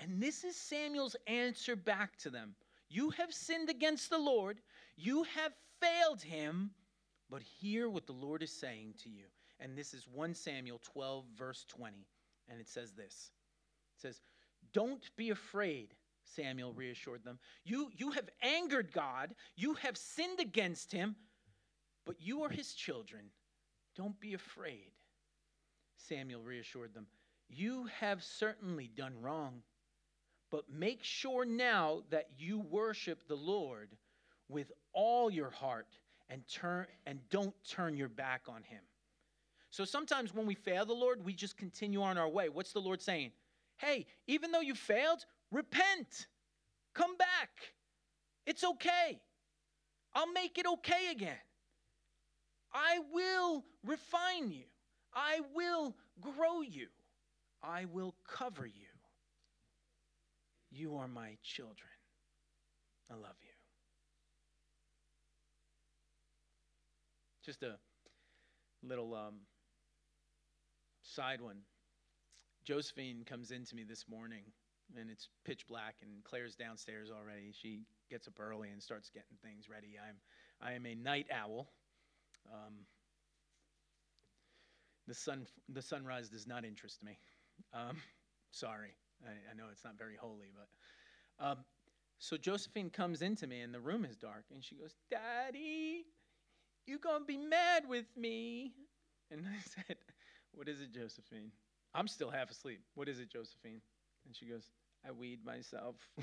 And 0.00 0.22
this 0.22 0.44
is 0.44 0.56
Samuel's 0.56 1.16
answer 1.26 1.76
back 1.76 2.16
to 2.18 2.30
them 2.30 2.54
You 2.88 3.10
have 3.10 3.32
sinned 3.32 3.68
against 3.68 4.10
the 4.10 4.18
Lord, 4.18 4.60
you 4.96 5.24
have 5.24 5.52
failed 5.80 6.22
him, 6.22 6.70
but 7.30 7.42
hear 7.42 7.88
what 7.88 8.06
the 8.06 8.12
Lord 8.12 8.42
is 8.42 8.52
saying 8.52 8.94
to 9.02 9.10
you. 9.10 9.24
And 9.60 9.76
this 9.76 9.92
is 9.92 10.06
1 10.12 10.34
Samuel 10.34 10.80
12, 10.84 11.24
verse 11.36 11.64
20. 11.68 12.06
And 12.48 12.60
it 12.60 12.68
says 12.68 12.92
this 12.92 13.32
It 13.96 14.00
says, 14.00 14.20
Don't 14.72 15.10
be 15.16 15.30
afraid, 15.30 15.94
Samuel 16.34 16.72
reassured 16.72 17.24
them. 17.24 17.38
You, 17.64 17.90
you 17.96 18.12
have 18.12 18.28
angered 18.42 18.92
God, 18.92 19.34
you 19.56 19.74
have 19.74 19.96
sinned 19.96 20.40
against 20.40 20.92
him, 20.92 21.16
but 22.04 22.16
you 22.20 22.42
are 22.42 22.50
his 22.50 22.72
children. 22.74 23.24
Don't 23.96 24.18
be 24.20 24.34
afraid. 24.34 24.92
Samuel 25.96 26.42
reassured 26.42 26.94
them. 26.94 27.06
You 27.48 27.88
have 28.00 28.22
certainly 28.22 28.90
done 28.94 29.14
wrong, 29.20 29.62
but 30.50 30.64
make 30.70 31.02
sure 31.02 31.44
now 31.44 32.02
that 32.10 32.28
you 32.38 32.60
worship 32.60 33.26
the 33.26 33.36
Lord 33.36 33.90
with 34.48 34.72
all 34.92 35.30
your 35.30 35.50
heart 35.50 35.88
and 36.30 36.42
turn 36.46 36.86
and 37.06 37.20
don't 37.30 37.54
turn 37.68 37.96
your 37.96 38.08
back 38.08 38.42
on 38.48 38.62
him. 38.62 38.80
So 39.70 39.84
sometimes 39.84 40.34
when 40.34 40.46
we 40.46 40.54
fail 40.54 40.86
the 40.86 40.94
Lord, 40.94 41.24
we 41.24 41.34
just 41.34 41.56
continue 41.56 42.02
on 42.02 42.16
our 42.16 42.28
way. 42.28 42.48
What's 42.48 42.72
the 42.72 42.80
Lord 42.80 43.02
saying? 43.02 43.32
Hey, 43.76 44.06
even 44.26 44.50
though 44.50 44.60
you 44.60 44.74
failed, 44.74 45.24
repent. 45.50 46.26
Come 46.94 47.16
back. 47.16 47.50
It's 48.46 48.64
okay. 48.64 49.20
I'll 50.14 50.32
make 50.32 50.58
it 50.58 50.66
okay 50.66 51.10
again. 51.12 51.36
I 52.72 52.98
will 53.12 53.64
refine 53.84 54.50
you. 54.50 54.64
I 55.14 55.40
will 55.54 55.94
grow 56.20 56.62
you. 56.62 56.88
I 57.62 57.86
will 57.86 58.14
cover 58.26 58.66
you. 58.66 58.86
You 60.70 60.96
are 60.96 61.08
my 61.08 61.36
children. 61.42 61.90
I 63.10 63.14
love 63.14 63.36
you. 63.40 63.48
Just 67.44 67.62
a 67.62 67.76
little 68.82 69.14
um, 69.14 69.40
Side 71.14 71.40
one. 71.40 71.56
Josephine 72.64 73.24
comes 73.24 73.50
into 73.50 73.74
me 73.74 73.82
this 73.82 74.04
morning, 74.10 74.42
and 74.96 75.10
it's 75.10 75.28
pitch 75.44 75.66
black, 75.66 75.96
and 76.02 76.22
Claire's 76.24 76.54
downstairs 76.54 77.10
already. 77.10 77.52
She 77.52 77.82
gets 78.10 78.28
up 78.28 78.34
early 78.40 78.70
and 78.70 78.82
starts 78.82 79.10
getting 79.10 79.36
things 79.42 79.68
ready. 79.68 79.96
I'm, 79.98 80.16
I 80.60 80.72
am 80.74 80.86
a 80.86 80.94
night 80.94 81.26
owl. 81.32 81.68
Um, 82.52 82.74
the 85.06 85.14
sun, 85.14 85.46
the 85.68 85.82
sunrise 85.82 86.28
does 86.28 86.46
not 86.46 86.64
interest 86.64 87.02
me. 87.02 87.18
Um, 87.74 87.96
sorry, 88.50 88.94
I, 89.24 89.30
I, 89.50 89.54
know 89.56 89.64
it's 89.72 89.84
not 89.84 89.98
very 89.98 90.16
holy, 90.16 90.48
but 90.54 91.44
um, 91.44 91.58
so 92.18 92.36
Josephine 92.36 92.90
comes 92.90 93.22
into 93.22 93.46
me, 93.46 93.60
and 93.60 93.74
the 93.74 93.80
room 93.80 94.04
is 94.04 94.16
dark, 94.16 94.44
and 94.52 94.62
she 94.62 94.76
goes, 94.76 94.94
"Daddy, 95.10 96.04
you 96.86 96.98
gonna 96.98 97.24
be 97.24 97.36
mad 97.36 97.84
with 97.88 98.06
me?" 98.16 98.74
And 99.30 99.44
I 99.46 99.58
said, 99.86 99.96
What 100.52 100.68
is 100.68 100.80
it, 100.80 100.92
Josephine? 100.92 101.52
I'm 101.94 102.08
still 102.08 102.30
half 102.30 102.50
asleep. 102.50 102.80
What 102.94 103.08
is 103.08 103.20
it, 103.20 103.30
Josephine? 103.30 103.80
And 104.28 104.36
she 104.36 104.44
goes, 104.44 104.70
I 105.08 105.10
weed 105.10 105.38
myself. 105.44 105.96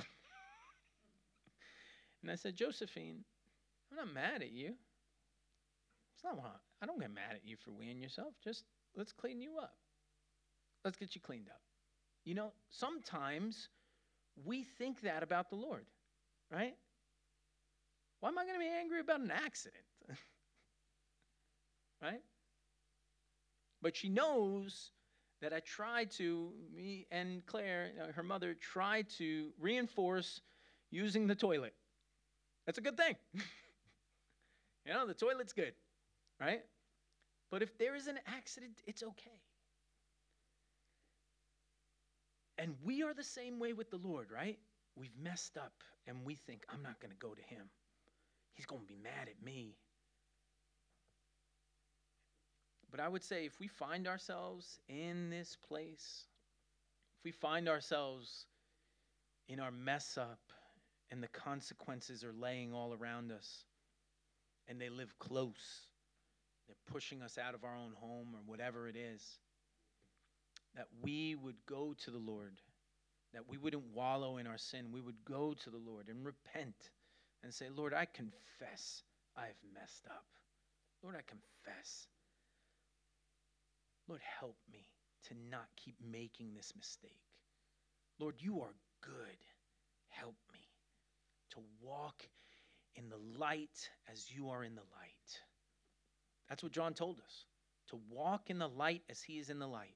and 2.21 2.31
I 2.31 2.35
said, 2.35 2.55
Josephine, 2.55 3.23
I'm 3.91 3.97
not 3.97 4.13
mad 4.13 4.43
at 4.43 4.51
you. 4.51 4.75
It's 6.13 6.23
not 6.23 6.37
wrong. 6.37 6.59
I 6.83 6.85
don't 6.85 6.99
get 6.99 7.11
mad 7.11 7.33
at 7.33 7.43
you 7.43 7.57
for 7.57 7.71
weeing 7.71 7.99
yourself. 7.99 8.35
Just 8.43 8.63
let's 8.95 9.11
clean 9.11 9.41
you 9.41 9.57
up. 9.57 9.73
Let's 10.83 10.97
get 10.97 11.15
you 11.15 11.21
cleaned 11.21 11.49
up. 11.49 11.61
You 12.25 12.35
know, 12.35 12.51
sometimes 12.69 13.69
we 14.45 14.63
think 14.63 15.01
that 15.01 15.23
about 15.23 15.49
the 15.49 15.55
Lord, 15.55 15.85
right? 16.51 16.75
Why 18.19 18.29
am 18.29 18.37
I 18.37 18.43
going 18.43 18.55
to 18.55 18.59
be 18.59 18.69
angry 18.69 18.99
about 18.99 19.21
an 19.21 19.31
accident? 19.31 19.83
right? 22.03 22.21
But 23.81 23.95
she 23.95 24.09
knows 24.09 24.91
that 25.45 25.53
I 25.53 25.60
tried 25.60 26.10
to, 26.13 26.51
me 26.75 27.05
and 27.12 27.45
Claire, 27.45 27.91
uh, 28.01 28.12
her 28.13 28.23
mother, 28.23 28.55
tried 28.55 29.08
to 29.19 29.51
reinforce 29.60 30.41
using 30.89 31.27
the 31.27 31.36
toilet. 31.36 31.75
That's 32.65 32.79
a 32.79 32.81
good 32.81 32.97
thing. 32.97 33.15
you 33.36 34.93
know, 34.93 35.05
the 35.05 35.13
toilet's 35.13 35.53
good, 35.53 35.73
right? 36.41 36.63
But 37.51 37.62
if 37.62 37.77
there 37.77 37.95
is 37.95 38.08
an 38.08 38.17
accident, 38.25 38.81
it's 38.88 39.03
okay. 39.03 39.39
And 42.58 42.73
we 42.84 43.03
are 43.03 43.13
the 43.13 43.23
same 43.23 43.60
way 43.60 43.73
with 43.73 43.91
the 43.91 43.97
Lord, 43.97 44.31
right? 44.34 44.58
We've 44.95 45.15
messed 45.21 45.58
up 45.58 45.73
and 46.08 46.25
we 46.25 46.34
think, 46.34 46.65
I'm 46.73 46.81
not 46.81 46.99
going 46.99 47.12
to 47.12 47.19
go 47.19 47.36
to 47.36 47.55
him. 47.55 47.69
He's 48.55 48.65
going 48.65 48.81
to 48.81 48.88
be 48.88 48.97
mad 48.97 49.29
at 49.29 49.45
me. 49.45 49.75
But 52.95 53.03
I 53.03 53.10
would 53.10 53.25
say 53.25 53.45
if 53.45 53.60
we 53.60 53.67
find 53.67 54.08
ourselves 54.08 54.79
in 54.88 55.29
this 55.29 55.58
place, 55.67 56.23
if 57.19 57.25
we 57.25 57.31
find 57.31 57.67
ourselves 57.67 58.45
in 59.49 59.60
our 59.60 59.69
mess 59.69 60.17
up 60.17 60.39
and 61.12 61.21
the 61.21 61.27
consequences 61.27 62.23
are 62.23 62.31
laying 62.31 62.73
all 62.73 62.93
around 62.93 63.34
us 63.34 63.65
and 64.69 64.79
they 64.79 64.88
live 64.88 65.19
close, 65.19 65.88
they're 66.67 66.77
pushing 66.89 67.21
us 67.21 67.38
out 67.38 67.53
of 67.53 67.65
our 67.65 67.75
own 67.75 67.91
home 67.99 68.29
or 68.34 68.39
whatever 68.45 68.88
it 68.88 68.95
is, 68.95 69.39
that 70.73 70.88
we 71.03 71.36
would 71.36 71.58
go 71.65 71.93
to 72.05 72.12
the 72.12 72.17
Lord, 72.17 72.62
that 73.34 73.49
we 73.49 73.58
wouldn't 73.58 73.93
wallow 73.93 74.38
in 74.38 74.47
our 74.47 74.58
sin. 74.58 74.93
We 74.93 75.01
would 75.01 75.25
go 75.25 75.53
to 75.65 75.69
the 75.69 75.81
Lord 75.86 76.08
and 76.08 76.25
repent 76.25 76.91
and 77.43 77.53
say, 77.53 77.65
Lord, 77.75 77.93
I 77.93 78.05
confess 78.05 79.03
I've 79.36 79.60
messed 79.73 80.05
up. 80.10 80.23
Lord, 81.03 81.17
I 81.17 81.23
confess. 81.27 82.08
Lord, 84.07 84.21
help 84.39 84.57
me 84.71 84.85
to 85.27 85.33
not 85.49 85.67
keep 85.75 85.95
making 86.11 86.53
this 86.53 86.73
mistake. 86.75 87.23
Lord, 88.19 88.35
you 88.39 88.61
are 88.61 88.75
good. 89.01 89.37
Help 90.09 90.35
me 90.53 90.59
to 91.51 91.57
walk 91.81 92.27
in 92.95 93.09
the 93.09 93.39
light 93.39 93.89
as 94.11 94.31
you 94.31 94.49
are 94.49 94.63
in 94.63 94.75
the 94.75 94.81
light. 94.81 95.39
That's 96.49 96.63
what 96.63 96.71
John 96.71 96.93
told 96.93 97.19
us 97.19 97.45
to 97.89 97.99
walk 98.09 98.49
in 98.49 98.59
the 98.59 98.69
light 98.69 99.03
as 99.09 99.21
he 99.21 99.39
is 99.39 99.49
in 99.49 99.59
the 99.59 99.67
light 99.67 99.95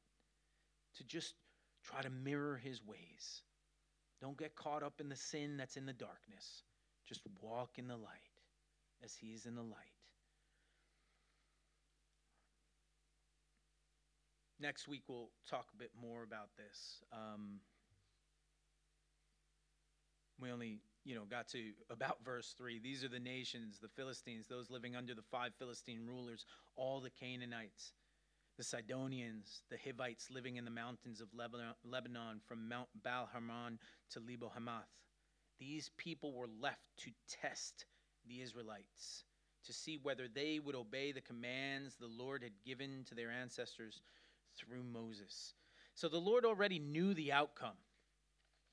to 0.97 1.03
just 1.03 1.33
try 1.83 2.01
to 2.01 2.09
mirror 2.09 2.57
his 2.57 2.81
ways. 2.85 3.41
Don't 4.21 4.37
get 4.37 4.55
caught 4.55 4.83
up 4.83 4.99
in 4.99 5.09
the 5.09 5.15
sin 5.15 5.57
that's 5.57 5.77
in 5.77 5.85
the 5.85 5.93
darkness. 5.93 6.63
Just 7.07 7.21
walk 7.41 7.71
in 7.77 7.87
the 7.87 7.95
light 7.95 8.07
as 9.03 9.15
he 9.15 9.27
is 9.27 9.45
in 9.45 9.55
the 9.55 9.61
light. 9.61 9.98
Next 14.59 14.87
week, 14.87 15.03
we'll 15.07 15.29
talk 15.49 15.67
a 15.73 15.77
bit 15.77 15.91
more 15.99 16.23
about 16.23 16.49
this. 16.57 17.03
Um, 17.13 17.59
we 20.39 20.51
only 20.51 20.79
you 21.05 21.15
know 21.15 21.23
got 21.29 21.47
to 21.49 21.71
about 21.89 22.17
verse 22.25 22.53
3 22.57 22.79
these 22.79 23.03
are 23.03 23.09
the 23.09 23.19
nations 23.19 23.79
the 23.81 23.87
philistines 23.89 24.47
those 24.47 24.69
living 24.69 24.95
under 24.95 25.13
the 25.13 25.21
five 25.21 25.51
philistine 25.57 26.01
rulers 26.05 26.45
all 26.75 26.99
the 26.99 27.09
canaanites 27.09 27.93
the 28.59 28.65
Sidonians, 28.65 29.63
the 29.69 29.77
Hivites 29.77 30.29
living 30.29 30.57
in 30.57 30.65
the 30.65 30.69
mountains 30.69 31.21
of 31.21 31.29
Lebanon 31.33 32.41
from 32.45 32.67
Mount 32.67 32.89
Baal 33.01 33.29
Hermon 33.31 33.79
to 34.11 34.19
Lebo 34.19 34.51
Hamath. 34.53 34.89
These 35.61 35.91
people 35.95 36.33
were 36.33 36.49
left 36.59 36.83
to 37.05 37.11
test 37.41 37.85
the 38.27 38.41
Israelites, 38.41 39.23
to 39.65 39.71
see 39.71 39.97
whether 40.03 40.27
they 40.27 40.59
would 40.59 40.75
obey 40.75 41.13
the 41.13 41.21
commands 41.21 41.95
the 41.95 42.07
Lord 42.07 42.43
had 42.43 42.51
given 42.65 43.05
to 43.07 43.15
their 43.15 43.31
ancestors 43.31 44.01
through 44.59 44.83
Moses. 44.83 45.53
So 45.95 46.09
the 46.09 46.17
Lord 46.17 46.45
already 46.45 46.79
knew 46.79 47.13
the 47.13 47.31
outcome. 47.31 47.77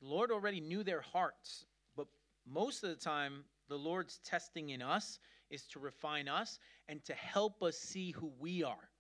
The 0.01 0.09
Lord 0.09 0.31
already 0.31 0.61
knew 0.61 0.83
their 0.83 1.01
hearts, 1.01 1.65
but 1.97 2.07
most 2.47 2.85
of 2.85 2.91
the 2.91 2.97
time, 2.97 3.45
the 3.69 3.77
Lord's 3.77 4.19
testing 4.25 4.71
in 4.71 4.83
us 4.83 5.19
is 5.51 5.63
to 5.69 5.79
refine 5.79 6.29
us 6.29 6.59
and 6.89 7.03
to 7.05 7.15
help 7.15 7.63
us 7.63 7.77
see 7.79 8.13
who 8.13 8.31
we 8.39 8.63
are. 8.63 8.91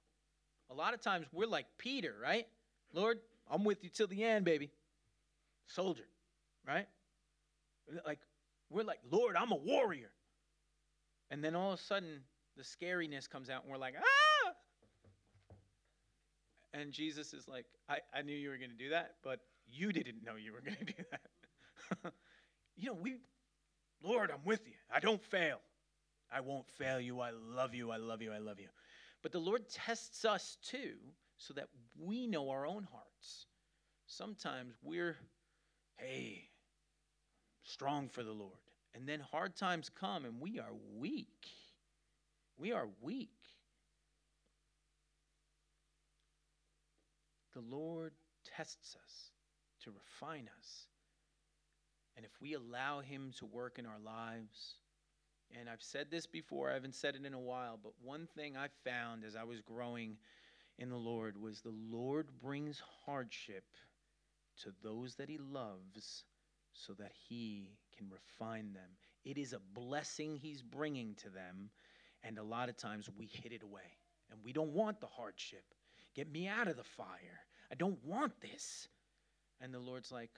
A 0.70 0.75
lot 0.75 0.94
of 0.94 1.01
times 1.01 1.27
we're 1.33 1.46
like 1.46 1.66
Peter, 1.79 2.14
right? 2.22 2.46
Lord, 2.92 3.18
I'm 3.51 3.64
with 3.64 3.85
you 3.85 3.90
till 3.90 4.07
the 4.07 4.25
end, 4.25 4.44
baby. 4.44 4.70
Soldier, 5.66 6.07
right? 6.66 6.87
Like, 8.05 8.20
we're 8.70 8.85
like, 8.85 9.01
Lord, 9.11 9.37
I'm 9.37 9.53
a 9.53 9.57
warrior. 9.57 10.11
And 11.31 11.42
then 11.42 11.55
all 11.55 11.72
of 11.72 11.79
a 11.79 11.83
sudden, 11.83 12.20
the 12.57 12.62
scariness 12.62 13.29
comes 13.29 13.51
out, 13.51 13.62
and 13.62 13.70
we're 13.70 13.79
like, 13.79 13.94
ah! 13.99 14.26
And 16.79 16.93
Jesus 16.93 17.33
is 17.33 17.49
like, 17.49 17.65
I, 17.89 17.99
I 18.12 18.23
knew 18.23 18.35
you 18.35 18.51
were 18.51 18.59
going 18.59 18.71
to 18.71 18.77
do 18.77 18.91
that, 18.91 19.15
but 19.23 19.41
you 19.67 19.93
didn't 19.93 20.23
know 20.25 20.37
you 20.37 20.53
were 20.53 20.61
going 20.61 20.77
to 20.77 20.85
do 20.85 21.05
that. 21.11 22.12
you 22.77 22.91
know, 22.91 22.99
we, 23.01 23.17
Lord, 24.03 24.31
I'm 24.31 24.45
with 24.45 24.67
you. 24.67 24.75
I 24.95 25.01
don't 25.01 25.23
fail. 25.23 25.59
I 26.31 26.41
won't 26.41 26.69
fail 26.69 27.01
you. 27.01 27.21
I 27.21 27.31
love 27.31 27.75
you. 27.75 27.91
I 27.91 27.97
love 27.97 28.21
you. 28.21 28.33
I 28.33 28.39
love 28.39 28.61
you. 28.61 28.69
But 29.23 29.33
the 29.33 29.39
Lord 29.39 29.69
tests 29.71 30.25
us 30.25 30.59
too 30.62 30.95
so 31.39 31.55
that 31.55 31.69
we 31.99 32.27
know 32.27 32.51
our 32.51 32.67
own 32.67 32.87
hearts. 32.93 33.47
Sometimes 34.07 34.75
we're, 34.83 35.17
hey, 35.97 36.49
strong 37.62 38.09
for 38.09 38.23
the 38.23 38.33
Lord. 38.33 38.53
And 38.95 39.09
then 39.09 39.21
hard 39.21 39.57
times 39.57 39.91
come 39.91 40.25
and 40.25 40.41
we 40.41 40.59
are 40.59 40.73
weak. 40.99 41.47
We 42.59 42.73
are 42.73 42.89
weak. 43.01 43.36
The 47.57 47.75
Lord 47.75 48.12
tests 48.45 48.95
us 49.03 49.31
to 49.83 49.90
refine 49.90 50.51
us. 50.59 50.88
And 52.14 52.27
if 52.27 52.33
we 52.38 52.53
allow 52.53 53.01
Him 53.01 53.33
to 53.38 53.47
work 53.47 53.79
in 53.79 53.87
our 53.87 53.99
lives, 53.99 54.75
and 55.59 55.66
I've 55.66 55.83
said 55.83 56.09
this 56.11 56.27
before, 56.27 56.71
I 56.71 56.75
haven't 56.75 56.95
said 56.95 57.14
it 57.14 57.25
in 57.25 57.33
a 57.33 57.40
while, 57.40 57.81
but 57.83 57.95
one 58.03 58.29
thing 58.37 58.59
I 58.59 58.69
found 58.85 59.25
as 59.25 59.37
I 59.37 59.45
was 59.45 59.62
growing 59.62 60.19
in 60.79 60.90
the 60.90 60.97
Lord 60.97 61.40
was 61.40 61.62
the 61.62 61.73
Lord 61.90 62.29
brings 62.42 62.83
hardship 63.07 63.64
to 64.62 64.75
those 64.83 65.14
that 65.14 65.31
He 65.31 65.38
loves 65.38 66.25
so 66.75 66.92
that 66.99 67.12
He 67.27 67.71
can 67.97 68.11
refine 68.11 68.75
them. 68.75 68.99
It 69.25 69.38
is 69.38 69.55
a 69.55 69.61
blessing 69.73 70.37
He's 70.37 70.61
bringing 70.61 71.14
to 71.23 71.31
them, 71.31 71.71
and 72.23 72.37
a 72.37 72.42
lot 72.42 72.69
of 72.69 72.77
times 72.77 73.09
we 73.16 73.25
hid 73.25 73.53
it 73.53 73.62
away. 73.62 73.97
And 74.31 74.40
we 74.45 74.53
don't 74.53 74.75
want 74.75 75.01
the 75.01 75.07
hardship. 75.07 75.64
Get 76.14 76.31
me 76.31 76.49
out 76.49 76.69
of 76.69 76.77
the 76.77 76.85
fire. 76.85 77.46
I 77.70 77.74
don't 77.74 77.98
want 78.05 78.33
this. 78.40 78.88
And 79.61 79.72
the 79.72 79.79
Lord's 79.79 80.12
like, 80.12 80.31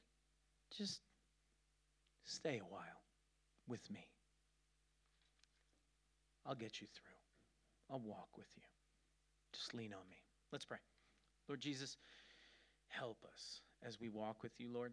just 0.77 1.01
stay 2.25 2.59
a 2.59 2.73
while 2.73 3.03
with 3.67 3.91
me. 3.91 4.07
I'll 6.47 6.55
get 6.55 6.81
you 6.81 6.87
through. 6.95 7.91
I'll 7.91 8.01
walk 8.01 8.29
with 8.37 8.49
you. 8.57 8.63
Just 9.53 9.75
lean 9.75 9.93
on 9.93 10.09
me. 10.09 10.17
Let's 10.53 10.65
pray. 10.65 10.79
Lord 11.49 11.61
Jesus, 11.61 11.97
help 12.89 13.19
us 13.33 13.61
as 13.87 14.01
we 14.01 14.09
walk 14.09 14.43
with 14.43 14.53
you, 14.59 14.69
Lord. 14.73 14.93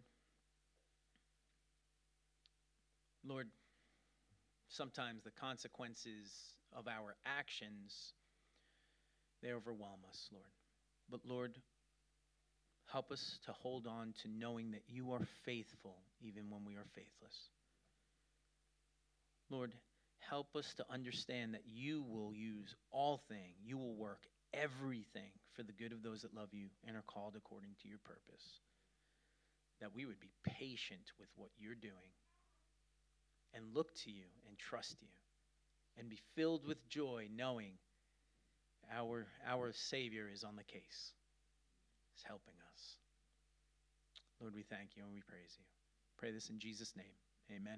Lord, 3.24 3.48
sometimes 4.68 5.22
the 5.22 5.30
consequences 5.30 6.56
of 6.76 6.86
our 6.88 7.16
actions 7.24 8.12
they 9.42 9.52
overwhelm 9.52 10.00
us, 10.08 10.28
Lord. 10.32 10.50
But 11.10 11.20
Lord, 11.24 11.58
help 12.92 13.10
us 13.10 13.38
to 13.46 13.52
hold 13.52 13.86
on 13.86 14.14
to 14.22 14.28
knowing 14.28 14.70
that 14.72 14.82
you 14.88 15.12
are 15.12 15.26
faithful 15.44 15.96
even 16.20 16.50
when 16.50 16.64
we 16.64 16.74
are 16.74 16.86
faithless. 16.94 17.36
Lord, 19.50 19.72
help 20.18 20.56
us 20.56 20.74
to 20.76 20.84
understand 20.90 21.54
that 21.54 21.64
you 21.66 22.04
will 22.08 22.34
use 22.34 22.74
all 22.90 23.20
things, 23.28 23.56
you 23.64 23.76
will 23.78 23.94
work 23.94 24.22
everything 24.54 25.30
for 25.54 25.62
the 25.62 25.72
good 25.72 25.92
of 25.92 26.02
those 26.02 26.22
that 26.22 26.34
love 26.34 26.48
you 26.52 26.68
and 26.86 26.96
are 26.96 27.04
called 27.06 27.34
according 27.36 27.70
to 27.82 27.88
your 27.88 27.98
purpose. 28.04 28.60
That 29.80 29.94
we 29.94 30.06
would 30.06 30.20
be 30.20 30.30
patient 30.44 31.12
with 31.18 31.28
what 31.36 31.50
you're 31.58 31.74
doing 31.74 32.14
and 33.54 33.74
look 33.74 33.94
to 34.04 34.10
you 34.10 34.24
and 34.48 34.58
trust 34.58 34.96
you 35.00 35.08
and 35.98 36.08
be 36.08 36.18
filled 36.34 36.66
with 36.66 36.88
joy 36.88 37.28
knowing 37.34 37.72
our, 38.94 39.26
our 39.46 39.72
Savior 39.72 40.28
is 40.32 40.44
on 40.44 40.56
the 40.56 40.64
case. 40.64 41.12
Is 42.16 42.24
helping 42.26 42.54
us. 42.72 42.96
Lord, 44.40 44.54
we 44.54 44.62
thank 44.62 44.96
you 44.96 45.04
and 45.04 45.12
we 45.12 45.20
praise 45.20 45.56
you. 45.58 45.64
Pray 46.18 46.32
this 46.32 46.48
in 46.50 46.58
Jesus' 46.58 46.96
name. 46.96 47.16
Amen. 47.50 47.74